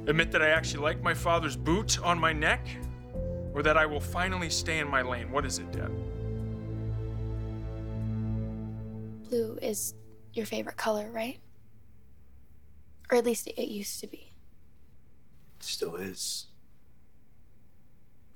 Admit 0.08 0.32
that 0.32 0.40
I 0.40 0.48
actually 0.48 0.82
like 0.82 1.02
my 1.02 1.12
father's 1.12 1.54
boot 1.54 2.02
on 2.02 2.18
my 2.18 2.32
neck? 2.32 2.66
Or 3.52 3.62
that 3.62 3.76
I 3.76 3.84
will 3.84 4.00
finally 4.00 4.48
stay 4.48 4.78
in 4.78 4.88
my 4.88 5.02
lane? 5.02 5.30
What 5.30 5.44
is 5.44 5.58
it, 5.58 5.70
Dad? 5.72 5.90
Blue 9.28 9.58
is 9.60 9.92
your 10.32 10.46
favorite 10.46 10.78
color, 10.78 11.10
right? 11.12 11.40
Or 13.10 13.18
at 13.18 13.26
least 13.26 13.46
it 13.46 13.68
used 13.68 14.00
to 14.00 14.06
be. 14.06 14.32
It 15.60 15.62
still 15.62 15.96
is. 15.96 16.46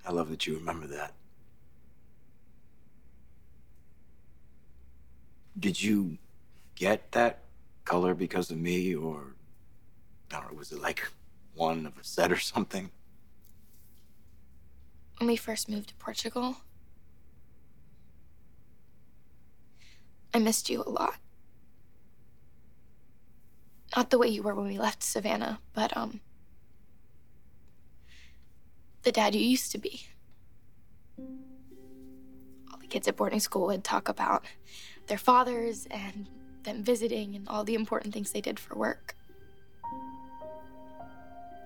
I 0.06 0.12
love 0.12 0.28
that 0.28 0.46
you 0.46 0.58
remember 0.58 0.86
that. 0.88 1.14
Did 5.58 5.82
you 5.82 6.18
get 6.80 7.12
that 7.12 7.40
color 7.84 8.14
because 8.14 8.50
of 8.50 8.56
me, 8.56 8.94
or, 8.94 9.34
was 10.56 10.72
it 10.72 10.80
like 10.80 11.06
one 11.54 11.84
of 11.84 11.98
a 11.98 12.02
set 12.02 12.32
or 12.32 12.38
something? 12.38 12.90
When 15.18 15.28
we 15.28 15.36
first 15.36 15.68
moved 15.68 15.90
to 15.90 15.94
Portugal, 15.96 16.56
I 20.32 20.38
missed 20.38 20.70
you 20.70 20.82
a 20.82 20.88
lot. 20.88 21.16
Not 23.94 24.08
the 24.08 24.18
way 24.18 24.28
you 24.28 24.42
were 24.42 24.54
when 24.54 24.68
we 24.68 24.78
left 24.78 25.02
Savannah, 25.02 25.60
but, 25.74 25.94
um, 25.94 26.20
the 29.02 29.12
dad 29.12 29.34
you 29.34 29.46
used 29.46 29.70
to 29.72 29.78
be. 29.78 30.06
All 31.18 32.78
the 32.80 32.86
kids 32.86 33.06
at 33.06 33.16
boarding 33.16 33.40
school 33.40 33.66
would 33.66 33.84
talk 33.84 34.08
about 34.08 34.46
their 35.08 35.18
fathers 35.18 35.86
and 35.90 36.28
them 36.64 36.82
visiting 36.82 37.34
and 37.34 37.48
all 37.48 37.64
the 37.64 37.74
important 37.74 38.14
things 38.14 38.32
they 38.32 38.40
did 38.40 38.58
for 38.58 38.76
work. 38.76 39.14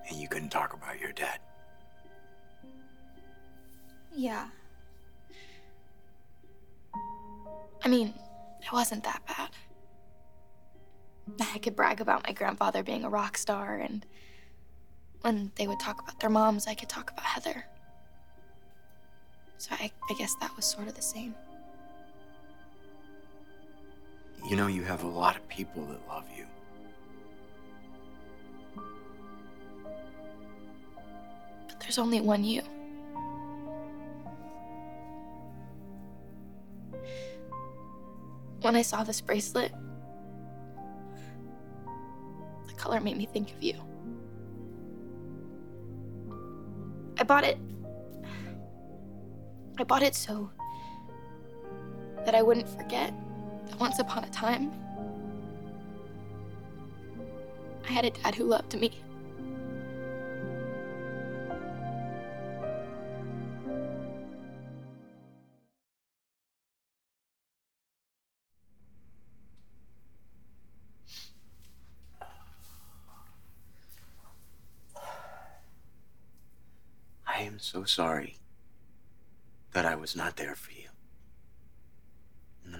And 0.09 0.17
you 0.19 0.27
couldn't 0.27 0.49
talk 0.49 0.73
about 0.73 0.99
your 0.99 1.11
dad. 1.11 1.39
Yeah. 4.15 4.47
I 7.83 7.87
mean, 7.87 8.13
it 8.61 8.71
wasn't 8.71 9.03
that 9.03 9.21
bad. 9.27 9.49
I 11.53 11.57
could 11.57 11.75
brag 11.75 12.01
about 12.01 12.25
my 12.25 12.33
grandfather 12.33 12.83
being 12.83 13.03
a 13.03 13.09
rock 13.09 13.37
star, 13.37 13.77
and 13.77 14.05
when 15.21 15.51
they 15.55 15.67
would 15.67 15.79
talk 15.79 16.01
about 16.01 16.19
their 16.19 16.29
moms, 16.29 16.67
I 16.67 16.75
could 16.75 16.89
talk 16.89 17.11
about 17.11 17.25
Heather. 17.25 17.65
So 19.57 19.71
I, 19.79 19.91
I 20.09 20.13
guess 20.17 20.35
that 20.41 20.55
was 20.55 20.65
sort 20.65 20.87
of 20.87 20.93
the 20.95 21.01
same. 21.01 21.33
You 24.47 24.55
know, 24.55 24.67
you 24.67 24.83
have 24.83 25.03
a 25.03 25.07
lot 25.07 25.35
of 25.35 25.47
people 25.49 25.83
that 25.87 26.07
love 26.07 26.25
you. 26.37 26.45
But 31.67 31.79
there's 31.79 31.97
only 31.97 32.21
one 32.21 32.43
you. 32.43 32.61
When 38.61 38.75
I 38.75 38.83
saw 38.83 39.03
this 39.03 39.19
bracelet, 39.19 39.71
the 42.67 42.73
color 42.73 42.99
made 42.99 43.17
me 43.17 43.25
think 43.25 43.51
of 43.51 43.63
you. 43.63 43.73
I 47.17 47.23
bought 47.23 47.43
it. 47.43 47.57
I 49.79 49.83
bought 49.83 50.03
it 50.03 50.13
so 50.13 50.51
that 52.25 52.35
I 52.35 52.43
wouldn't 52.43 52.69
forget 52.69 53.11
that 53.65 53.79
once 53.79 53.99
upon 53.99 54.23
a 54.23 54.29
time, 54.29 54.71
I 57.87 57.91
had 57.91 58.05
a 58.05 58.09
dad 58.09 58.35
who 58.35 58.45
loved 58.45 58.79
me. 58.79 58.91
I 77.27 77.41
am 77.41 77.59
so 77.59 77.83
sorry 77.83 78.37
that 79.73 79.85
I 79.85 79.95
was 79.95 80.15
not 80.15 80.37
there 80.37 80.55
for 80.55 80.71
you. 80.71 80.84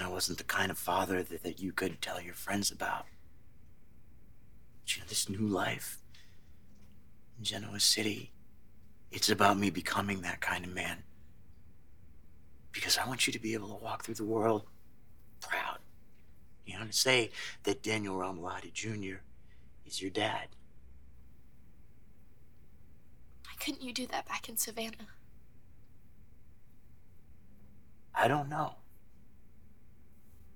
I 0.06 0.08
wasn't 0.08 0.38
the 0.38 0.44
kind 0.44 0.70
of 0.70 0.78
father 0.78 1.24
that, 1.24 1.42
that 1.42 1.60
you 1.60 1.72
could 1.72 2.00
tell 2.00 2.22
your 2.22 2.36
friends 2.36 2.70
about. 2.70 3.06
But, 4.82 4.96
you 4.96 5.02
know, 5.02 5.08
this 5.10 5.28
new 5.28 5.48
life 5.48 5.98
in 7.40 7.44
Genoa 7.44 7.80
City, 7.80 8.32
it's 9.12 9.30
about 9.30 9.58
me 9.58 9.72
becoming 9.72 10.22
that 10.22 10.42
kind 10.42 10.64
of 10.64 10.72
man. 10.72 11.02
Because 12.72 13.00
I 13.00 13.08
want 13.08 13.26
you 13.26 13.34
to 13.34 13.40
be 13.40 13.56
able 13.56 13.70
to 13.70 13.84
walk 13.84 14.06
through 14.06 14.16
the 14.16 14.26
world 14.26 14.68
proud. 15.42 15.80
You 16.68 16.78
know, 16.78 16.86
to 16.86 16.94
say 16.94 17.32
that 17.64 17.82
Daniel 17.82 18.16
Romalotti 18.16 18.72
Jr. 18.72 19.22
is 19.88 20.04
your 20.04 20.12
dad. 20.12 20.50
Why 23.44 23.54
couldn't 23.60 23.82
you 23.82 23.92
do 23.92 24.06
that 24.08 24.28
back 24.28 24.50
in 24.50 24.58
Savannah? 24.58 25.10
I 28.14 28.28
don't 28.28 28.50
know. 28.50 28.76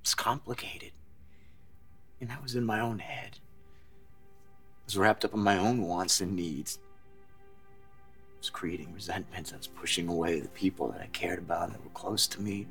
It's 0.09 0.15
complicated. 0.15 0.91
And 2.19 2.31
I 2.31 2.41
was 2.41 2.55
in 2.55 2.65
my 2.65 2.79
own 2.79 2.97
head. 2.97 3.37
I 3.37 4.85
was 4.85 4.97
wrapped 4.97 5.23
up 5.23 5.35
in 5.35 5.39
my 5.39 5.59
own 5.59 5.83
wants 5.83 6.19
and 6.19 6.35
needs. 6.35 6.79
I 6.81 8.39
was 8.39 8.49
creating 8.49 8.91
resentments. 8.91 9.53
I 9.53 9.57
was 9.57 9.67
pushing 9.67 10.07
away 10.07 10.39
the 10.39 10.47
people 10.47 10.91
that 10.91 10.99
I 10.99 11.05
cared 11.13 11.37
about 11.37 11.65
and 11.65 11.73
that 11.75 11.83
were 11.83 11.91
close 11.91 12.25
to 12.25 12.41
me. 12.41 12.65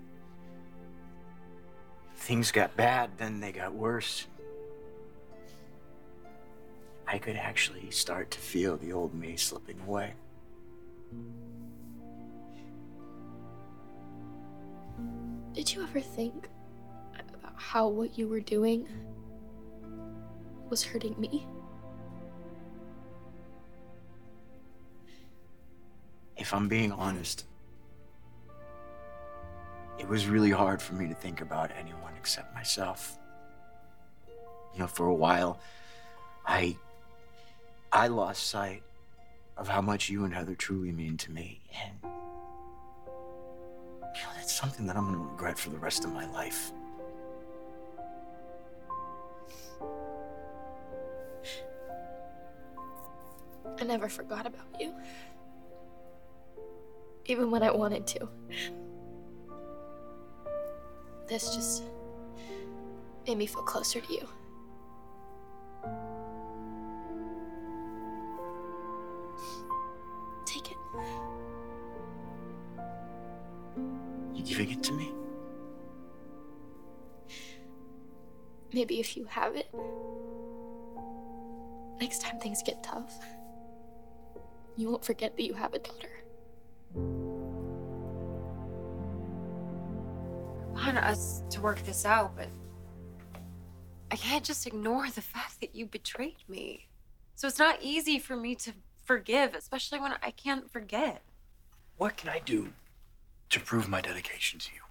Things 2.16 2.51
got 2.51 2.77
bad, 2.77 3.11
then 3.18 3.38
they 3.38 3.53
got 3.53 3.72
worse. 3.72 4.27
I 7.07 7.18
could 7.18 7.37
actually 7.37 7.92
start 7.92 8.33
to 8.33 8.40
feel 8.40 8.77
the 8.77 8.92
old 8.92 9.14
me 9.14 9.37
slipping 9.37 9.81
away. 9.87 10.14
Did 15.53 15.72
you 15.72 15.85
ever 15.85 16.01
think 16.01 16.48
how 17.59 17.88
what 17.88 18.16
you 18.16 18.29
were 18.29 18.40
doing 18.40 18.87
was 20.71 20.85
hurting 20.85 21.16
me? 21.18 21.47
If 26.37 26.55
I'm 26.55 26.68
being 26.68 26.92
honest, 26.92 27.47
it 29.99 30.09
was 30.09 30.29
really 30.29 30.53
hard 30.53 30.81
for 30.81 30.94
me 30.94 31.09
to 31.09 31.14
think 31.14 31.40
about 31.40 31.73
anyone 31.77 32.12
except 32.16 32.55
myself. 32.55 33.18
You 34.73 34.81
know, 34.81 34.87
for 34.87 35.07
a 35.07 35.14
while, 35.14 35.59
I 36.47 36.77
I 37.92 38.07
lost 38.07 38.49
sight 38.49 38.85
of 39.57 39.66
how 39.66 39.81
much 39.81 40.09
you 40.09 40.25
and 40.25 40.33
Heather 40.33 40.55
truly 40.55 40.92
mean 40.92 41.16
to 41.16 41.33
me, 41.33 41.61
and 41.85 41.99
you 42.05 44.23
know, 44.23 44.31
that's 44.37 44.55
something 44.55 44.87
that 44.87 44.97
I'm 44.97 45.07
gonna 45.07 45.18
regret 45.18 45.59
for 45.59 45.71
the 45.71 45.79
rest 45.79 46.05
of 46.05 46.12
my 46.12 46.31
life. 46.31 46.73
Never 53.88 54.09
forgot 54.09 54.46
about 54.46 54.68
you. 54.79 54.94
Even 57.27 57.51
when 57.51 57.62
I 57.62 57.70
wanted 57.70 58.07
to. 58.09 58.29
This 61.27 61.55
just 61.55 61.83
made 63.27 63.37
me 63.37 63.46
feel 63.46 63.62
closer 63.62 64.01
to 64.01 64.12
you. 64.12 64.29
Take 70.46 70.70
it. 70.70 70.77
You 74.35 74.42
giving 74.44 74.70
it 74.70 74.83
to 74.85 74.92
me? 74.92 75.12
Maybe 78.72 79.01
if 79.01 79.16
you 79.16 79.24
have 79.24 79.57
it, 79.57 79.68
next 82.01 82.20
time 82.20 82.38
things 82.38 82.62
get 82.62 82.83
tough, 82.83 83.18
you 84.79 84.88
won't 84.88 85.05
forget 85.05 85.37
that 85.37 85.43
you 85.43 85.55
have 85.55 85.75
a 85.75 85.81
daughter. 85.81 86.23
I 90.77 90.87
want 90.87 90.99
us 90.99 91.43
to 91.51 91.61
work 91.61 91.83
this 91.83 92.05
out, 92.05 92.37
but 92.37 92.47
I 94.12 94.17
can't 94.17 94.45
just 94.45 94.69
ignore 94.69 95.11
the 95.11 95.21
fact 95.21 95.61
that 95.61 95.75
you 95.75 95.85
betrayed 95.85 96.45
me. 96.49 96.87
So 97.35 97.49
it's 97.49 97.59
not 97.59 97.83
easy 97.83 98.21
for 98.21 98.37
me 98.37 98.55
to 98.55 98.73
forgive, 99.05 99.57
especially 99.57 99.99
when 99.99 100.12
I 100.23 100.31
can't 100.31 100.71
forget. 100.71 101.23
What 101.97 102.17
can 102.17 102.29
I 102.29 102.41
do 102.45 102.69
to 103.51 103.59
prove 103.59 103.88
my 103.88 104.01
dedication 104.01 104.61
to 104.61 104.71
you? 104.73 104.83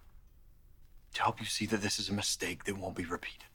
To 1.14 1.22
help 1.24 1.40
you 1.40 1.46
see 1.46 1.66
that 1.68 1.82
this 1.82 1.98
is 1.98 2.10
a 2.10 2.14
mistake 2.14 2.66
that 2.66 2.78
won't 2.78 2.96
be 2.96 3.06
repeated? 3.06 3.46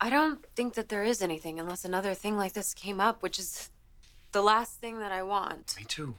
I 0.00 0.10
don't 0.10 0.44
think 0.56 0.74
that 0.74 0.88
there 0.88 1.04
is 1.04 1.22
anything 1.22 1.60
unless 1.60 1.84
another 1.84 2.14
thing 2.14 2.36
like 2.36 2.54
this 2.54 2.74
came 2.74 3.00
up, 3.00 3.22
which 3.22 3.38
is 3.38 3.70
the 4.38 4.44
last 4.44 4.80
thing 4.80 5.00
that 5.00 5.10
I 5.10 5.24
want. 5.24 5.74
Me 5.76 5.84
too. 5.84 6.14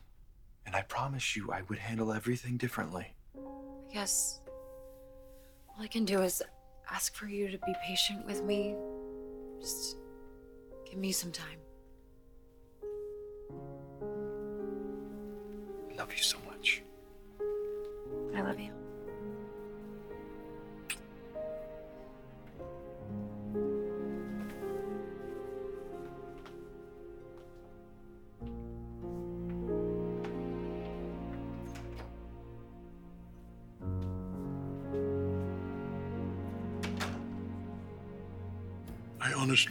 And 0.65 0.75
I 0.75 0.81
promise 0.81 1.37
you 1.37 1.53
I 1.53 1.61
would 1.69 1.79
handle 1.79 2.11
everything 2.11 2.57
differently. 2.57 3.13
I 3.37 3.93
guess 3.93 4.41
all 5.69 5.81
I 5.81 5.87
can 5.87 6.03
do 6.03 6.21
is 6.21 6.43
ask 6.91 7.15
for 7.15 7.27
you 7.27 7.49
to 7.49 7.57
be 7.59 7.73
patient 7.87 8.25
with 8.25 8.43
me. 8.43 8.75
Just 9.61 9.95
give 10.85 10.99
me 10.99 11.13
some 11.13 11.31
time. 11.31 11.59
I 15.89 15.95
love 15.95 16.11
you 16.11 16.21
so 16.21 16.39
much. 16.45 16.83
I 18.35 18.41
love 18.41 18.59
you. 18.59 18.78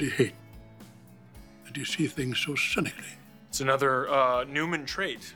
I 0.00 0.04
hate 0.04 0.34
that 1.64 1.76
you 1.76 1.84
see 1.84 2.06
things 2.06 2.38
so 2.38 2.54
cynically. 2.54 3.04
It's 3.48 3.60
another 3.60 4.08
uh, 4.10 4.44
Newman 4.44 4.84
trait. 4.84 5.34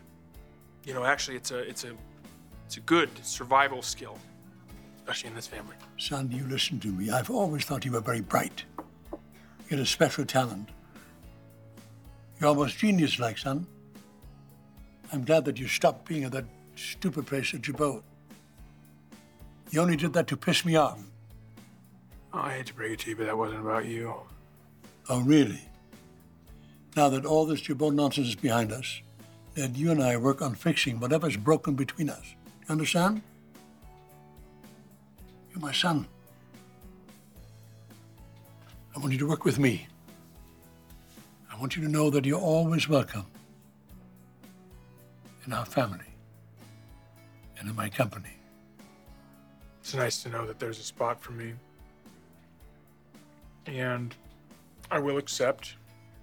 You 0.84 0.94
know, 0.94 1.04
actually, 1.04 1.36
it's 1.36 1.50
a 1.50 1.58
it's 1.58 1.84
a 1.84 1.92
it's 2.66 2.76
a 2.76 2.80
good 2.80 3.10
survival 3.24 3.82
skill, 3.82 4.18
especially 4.98 5.28
in 5.30 5.34
this 5.34 5.46
family. 5.46 5.76
Son, 5.98 6.30
you 6.30 6.44
listen 6.44 6.80
to 6.80 6.88
me. 6.88 7.10
I've 7.10 7.30
always 7.30 7.64
thought 7.64 7.84
you 7.84 7.92
were 7.92 8.00
very 8.00 8.20
bright. 8.20 8.64
You 9.12 9.76
had 9.76 9.78
a 9.80 9.86
special 9.86 10.24
talent. 10.24 10.68
You're 12.38 12.48
almost 12.48 12.78
genius 12.78 13.18
like, 13.18 13.38
son. 13.38 13.66
I'm 15.12 15.24
glad 15.24 15.44
that 15.44 15.58
you 15.58 15.68
stopped 15.68 16.08
being 16.08 16.24
at 16.24 16.32
that 16.32 16.46
stupid 16.74 17.26
place 17.26 17.54
at 17.54 17.62
Jabot. 17.62 18.02
You 19.70 19.80
only 19.80 19.96
did 19.96 20.12
that 20.14 20.26
to 20.28 20.36
piss 20.36 20.64
me 20.64 20.76
off. 20.76 20.98
Oh, 22.32 22.40
I 22.40 22.54
hate 22.54 22.66
to 22.66 22.74
break 22.74 22.92
it 22.92 22.98
to 23.00 23.10
you, 23.10 23.16
but 23.16 23.26
that 23.26 23.36
wasn't 23.36 23.60
about 23.60 23.84
you. 23.84 24.14
Oh, 25.08 25.20
really? 25.20 25.60
Now 26.96 27.08
that 27.08 27.24
all 27.24 27.46
this 27.46 27.60
Jabot 27.60 27.92
nonsense 27.92 28.28
is 28.28 28.34
behind 28.34 28.72
us, 28.72 29.00
then 29.54 29.74
you 29.74 29.90
and 29.90 30.02
I 30.02 30.16
work 30.16 30.40
on 30.40 30.54
fixing 30.54 31.00
whatever's 31.00 31.36
broken 31.36 31.74
between 31.74 32.08
us. 32.08 32.34
You 32.62 32.72
understand? 32.72 33.22
You're 35.50 35.60
my 35.60 35.72
son. 35.72 36.06
I 38.94 38.98
want 38.98 39.12
you 39.12 39.18
to 39.18 39.26
work 39.26 39.44
with 39.44 39.58
me. 39.58 39.86
I 41.50 41.58
want 41.58 41.76
you 41.76 41.82
to 41.82 41.88
know 41.88 42.10
that 42.10 42.24
you're 42.24 42.40
always 42.40 42.88
welcome 42.88 43.26
in 45.46 45.52
our 45.52 45.64
family 45.64 46.12
and 47.58 47.68
in 47.68 47.74
my 47.74 47.88
company. 47.88 48.36
It's 49.80 49.94
nice 49.94 50.22
to 50.22 50.28
know 50.28 50.46
that 50.46 50.58
there's 50.58 50.78
a 50.78 50.84
spot 50.84 51.20
for 51.20 51.32
me. 51.32 51.54
And 53.66 54.14
I 54.90 54.98
will 54.98 55.18
accept 55.18 55.76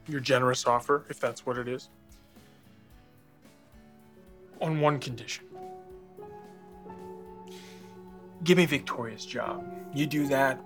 your 0.07 0.19
generous 0.19 0.65
offer, 0.65 1.05
if 1.09 1.19
that's 1.19 1.45
what 1.45 1.57
it 1.57 1.67
is. 1.67 1.89
On 4.61 4.79
one 4.79 4.99
condition. 4.99 5.45
Give 8.43 8.57
me 8.57 8.65
Victoria's 8.65 9.25
job. 9.25 9.65
You 9.93 10.05
do 10.05 10.27
that, 10.27 10.59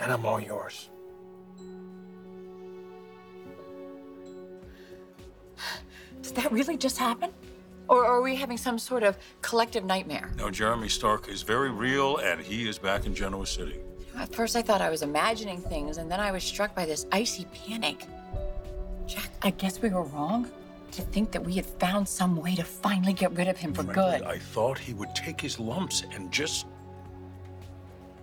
and 0.00 0.12
I'm 0.12 0.24
all 0.24 0.40
yours. 0.40 0.88
Did 6.22 6.34
that 6.36 6.50
really 6.52 6.76
just 6.76 6.98
happen? 6.98 7.30
Or 7.88 8.06
are 8.06 8.22
we 8.22 8.34
having 8.34 8.56
some 8.56 8.78
sort 8.78 9.02
of 9.02 9.18
collective 9.42 9.84
nightmare? 9.84 10.32
No, 10.38 10.50
Jeremy 10.50 10.88
Stark 10.88 11.28
is 11.28 11.42
very 11.42 11.70
real, 11.70 12.16
and 12.16 12.40
he 12.40 12.66
is 12.66 12.78
back 12.78 13.04
in 13.04 13.14
Genoa 13.14 13.46
City. 13.46 13.78
At 14.18 14.34
first, 14.34 14.56
I 14.56 14.62
thought 14.62 14.80
I 14.80 14.90
was 14.90 15.02
imagining 15.02 15.60
things, 15.60 15.98
and 15.98 16.10
then 16.10 16.20
I 16.20 16.30
was 16.30 16.44
struck 16.44 16.74
by 16.74 16.86
this 16.86 17.06
icy 17.12 17.46
panic. 17.46 18.06
Jack, 19.06 19.30
I 19.42 19.50
guess 19.50 19.80
we 19.82 19.90
were 19.90 20.02
wrong. 20.04 20.50
to 20.92 21.02
think 21.02 21.32
that 21.32 21.42
we 21.42 21.54
had 21.54 21.66
found 21.66 22.08
some 22.08 22.36
way 22.36 22.54
to 22.54 22.62
finally 22.62 23.12
get 23.12 23.32
rid 23.32 23.48
of 23.48 23.56
him 23.56 23.74
for 23.74 23.82
good. 23.82 24.22
I 24.22 24.38
thought 24.38 24.78
he 24.78 24.94
would 24.94 25.12
take 25.12 25.40
his 25.40 25.58
lumps 25.58 26.04
and 26.14 26.30
just 26.30 26.66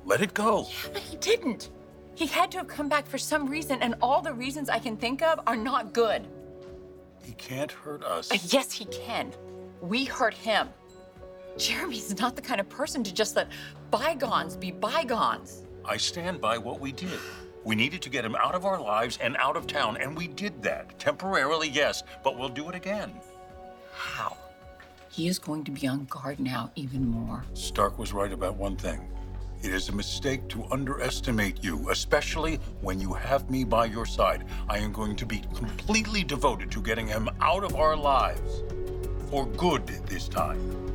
let 0.05 0.21
it 0.21 0.33
go. 0.33 0.61
Yeah, 0.69 0.89
But 0.93 1.01
he 1.01 1.17
didn't. 1.17 1.69
He 2.15 2.27
had 2.27 2.49
to 2.51 2.59
have 2.59 2.67
come 2.67 2.87
back 2.87 3.05
for 3.05 3.17
some 3.17 3.49
reason, 3.49 3.81
and 3.81 3.95
all 4.01 4.21
the 4.21 4.31
reasons 4.31 4.69
I 4.69 4.79
can 4.79 4.95
think 4.95 5.21
of 5.21 5.41
are 5.47 5.57
not 5.57 5.91
good. 5.93 6.25
He 7.21 7.33
can't 7.33 7.71
hurt 7.71 8.05
us. 8.05 8.31
Uh, 8.31 8.37
yes, 8.47 8.71
he 8.71 8.85
can. 8.85 9.33
We 9.81 10.05
hurt 10.05 10.33
him. 10.33 10.69
Jeremy's 11.57 12.17
not 12.19 12.37
the 12.37 12.41
kind 12.41 12.61
of 12.61 12.69
person 12.69 13.03
to 13.03 13.13
just 13.13 13.35
let 13.35 13.49
bygones 13.89 14.55
be 14.55 14.71
bygones. 14.71 15.63
I 15.85 15.97
stand 15.97 16.39
by 16.39 16.57
what 16.57 16.79
we 16.79 16.91
did. 16.91 17.19
We 17.63 17.75
needed 17.75 18.01
to 18.03 18.09
get 18.09 18.25
him 18.25 18.35
out 18.35 18.55
of 18.55 18.65
our 18.65 18.79
lives 18.79 19.17
and 19.21 19.35
out 19.37 19.55
of 19.55 19.67
town, 19.67 19.97
and 19.97 20.17
we 20.17 20.27
did 20.27 20.61
that. 20.63 20.97
Temporarily, 20.99 21.69
yes, 21.69 22.03
but 22.23 22.37
we'll 22.37 22.49
do 22.49 22.69
it 22.69 22.75
again. 22.75 23.11
How? 23.93 24.37
He 25.09 25.27
is 25.27 25.37
going 25.39 25.63
to 25.65 25.71
be 25.71 25.87
on 25.87 26.05
guard 26.05 26.39
now 26.39 26.71
even 26.75 27.05
more. 27.05 27.43
Stark 27.53 27.99
was 27.99 28.13
right 28.13 28.31
about 28.31 28.55
one 28.55 28.77
thing. 28.77 29.07
It 29.61 29.73
is 29.73 29.89
a 29.89 29.91
mistake 29.91 30.47
to 30.49 30.65
underestimate 30.71 31.63
you, 31.63 31.89
especially 31.89 32.55
when 32.81 32.99
you 32.99 33.13
have 33.13 33.49
me 33.51 33.63
by 33.63 33.85
your 33.85 34.07
side. 34.07 34.45
I 34.67 34.79
am 34.79 34.91
going 34.91 35.15
to 35.17 35.25
be 35.25 35.43
completely 35.53 36.23
devoted 36.23 36.71
to 36.71 36.81
getting 36.81 37.07
him 37.07 37.29
out 37.41 37.63
of 37.63 37.75
our 37.75 37.95
lives. 37.95 38.63
For 39.29 39.45
good 39.45 39.85
this 40.07 40.27
time. 40.27 40.90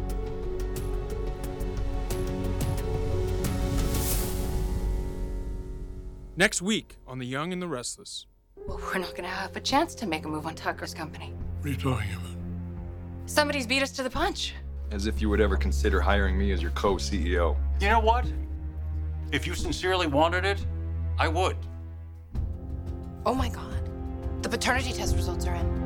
Next 6.39 6.61
week 6.61 6.97
on 7.07 7.19
The 7.19 7.25
Young 7.25 7.51
and 7.55 7.63
the 7.63 7.67
Restless. 7.67 8.27
Well, 8.69 8.79
we're 8.79 8.99
not 8.99 9.17
gonna 9.17 9.27
have 9.27 9.57
a 9.57 9.61
chance 9.61 9.95
to 9.95 10.07
make 10.07 10.27
a 10.27 10.29
move 10.29 10.45
on 10.45 10.55
Tucker's 10.55 10.93
company. 10.93 11.33
What 11.61 11.69
are 11.69 11.71
you 11.71 11.77
talking 11.79 12.13
about? 12.13 12.37
Somebody's 13.25 13.67
beat 13.67 13.83
us 13.83 13.91
to 13.93 14.03
the 14.03 14.11
punch. 14.11 14.55
As 14.91 15.07
if 15.07 15.23
you 15.23 15.31
would 15.31 15.41
ever 15.41 15.57
consider 15.57 15.99
hiring 15.99 16.37
me 16.37 16.53
as 16.53 16.61
your 16.61 16.73
co 16.73 16.97
CEO. 16.97 17.57
You 17.81 17.89
know 17.89 18.01
what? 18.01 18.27
If 19.33 19.47
you 19.47 19.55
sincerely 19.55 20.09
wanted 20.09 20.45
it, 20.45 20.63
I 21.19 21.29
would. 21.29 21.57
Oh 23.25 23.35
my 23.35 23.49
god. 23.49 23.89
The 24.43 24.51
paternity 24.51 24.93
test 24.93 25.17
results 25.17 25.47
are 25.47 25.55
in. 25.55 25.86